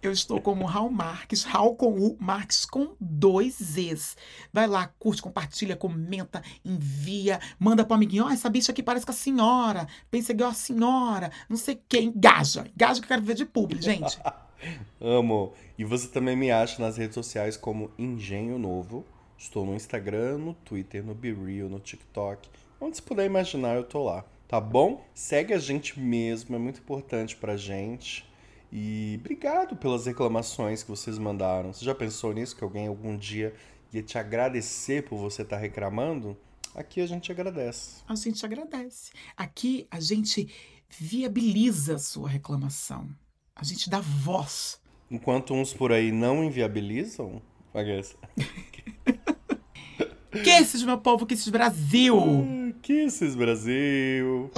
[0.00, 4.16] Eu estou como Raul Marques, Raul com U, Marques com dois Zs.
[4.52, 8.26] Vai lá, curte, compartilha, comenta, envia, manda pro amiguinho.
[8.26, 9.88] Ó, essa bicha aqui parece com a senhora.
[10.08, 11.32] Pensa igual a senhora.
[11.48, 11.98] Não sei o que.
[11.98, 12.64] Engaja.
[12.72, 14.20] Engaja que eu quero ver de publi, gente.
[15.00, 15.52] Amo.
[15.76, 19.04] E você também me acha nas redes sociais como Engenho Novo.
[19.36, 22.48] Estou no Instagram, no Twitter, no BeReal, no TikTok.
[22.80, 24.24] Onde você puder imaginar, eu tô lá.
[24.48, 25.06] Tá bom?
[25.14, 28.26] Segue a gente mesmo, é muito importante pra gente.
[28.72, 31.70] E obrigado pelas reclamações que vocês mandaram.
[31.70, 32.56] Você já pensou nisso?
[32.56, 33.54] Que alguém algum dia
[33.92, 36.34] ia te agradecer por você estar reclamando?
[36.74, 38.02] Aqui a gente agradece.
[38.08, 39.12] A gente agradece.
[39.36, 40.50] Aqui a gente
[40.88, 43.06] viabiliza a sua reclamação.
[43.54, 44.80] A gente dá voz.
[45.10, 47.42] Enquanto uns por aí não inviabilizam,
[47.78, 48.16] Aguessa.
[48.72, 49.12] Que
[50.32, 52.74] esses, meu povo, que esses Brasil!
[52.82, 54.50] Kisses Brasil!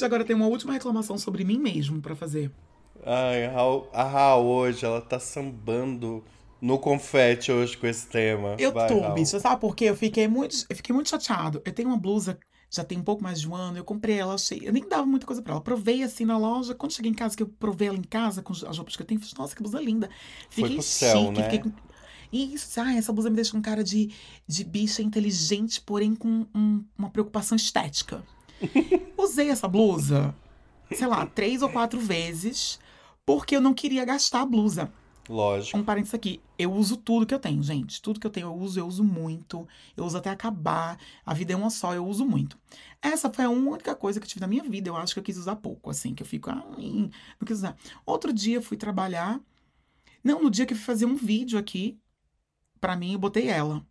[0.00, 2.50] Eu agora tem uma última reclamação sobre mim mesmo pra fazer.
[3.04, 3.46] Ai,
[3.92, 6.24] a Raul hoje, ela tá sambando
[6.60, 8.56] no confete hoje com esse tema.
[8.58, 9.14] Eu Vai, tô, Raul.
[9.14, 9.38] bicho.
[9.40, 9.86] Sabe por quê?
[9.86, 11.60] Eu fiquei muito, eu fiquei muito chateado.
[11.64, 12.38] Eu tenho uma blusa,
[12.70, 13.76] já tem um pouco mais de um ano.
[13.76, 14.60] Eu comprei ela, achei.
[14.62, 15.60] Eu nem dava muita coisa pra ela.
[15.60, 16.74] Provei assim na loja.
[16.74, 19.06] Quando cheguei em casa, que eu provei ela em casa com as roupas que eu
[19.06, 20.08] tenho, falei, nossa, que blusa linda.
[20.48, 21.44] Foi Fiquei pro céu, chique, né?
[21.50, 21.72] fiquei com.
[22.32, 24.12] Isso, ah, essa blusa me deixa com cara de,
[24.46, 28.22] de bicha inteligente, porém com um- uma preocupação estética.
[29.18, 30.32] Usei essa blusa,
[30.92, 32.78] sei lá, três ou quatro vezes,
[33.26, 34.92] porque eu não queria gastar a blusa.
[35.28, 35.78] Lógico.
[35.78, 36.40] Um parênteses aqui.
[36.58, 38.02] Eu uso tudo que eu tenho, gente.
[38.02, 39.66] Tudo que eu tenho eu uso, eu uso muito.
[39.96, 40.98] Eu uso até acabar.
[41.24, 42.58] A vida é uma só, eu uso muito.
[43.00, 44.88] Essa foi a única coisa que eu tive na minha vida.
[44.88, 47.58] Eu acho que eu quis usar pouco, assim, que eu fico, ah, ih, não quis
[47.58, 47.76] usar.
[48.04, 49.40] Outro dia fui trabalhar.
[50.22, 51.98] Não, no dia que eu fui fazer um vídeo aqui,
[52.80, 53.86] pra mim, eu botei ela.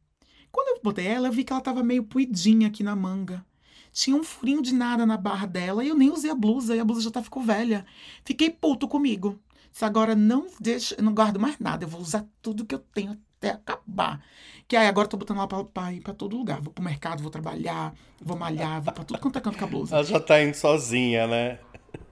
[0.51, 3.45] Quando eu botei ela, eu vi que ela tava meio puidinha aqui na manga.
[3.91, 6.79] Tinha um furinho de nada na barra dela e eu nem usei a blusa e
[6.79, 7.85] a blusa já tá ficou velha.
[8.23, 9.39] Fiquei puto comigo.
[9.71, 12.79] Se agora não deixa, eu não guardo mais nada, eu vou usar tudo que eu
[12.79, 14.21] tenho até acabar.
[14.67, 16.61] Que aí agora eu tô botando lá pra, pra ir pra todo lugar.
[16.61, 19.67] Vou pro mercado, vou trabalhar, vou malhar, vou pra tudo quanto é canto com a
[19.67, 19.95] blusa.
[19.95, 21.59] Ela já tá indo sozinha, né?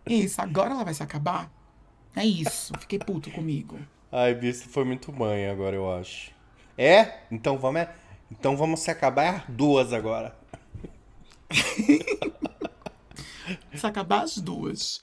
[0.05, 1.51] Isso, agora ela vai se acabar.
[2.15, 3.77] É isso, fiquei puto comigo.
[4.11, 6.31] Ai, Bista foi muito mãe agora, eu acho.
[6.77, 7.19] É?
[7.29, 7.93] Então vamos, é?
[8.31, 10.35] então vamos se acabar duas agora.
[13.75, 15.01] Se acabar as duas.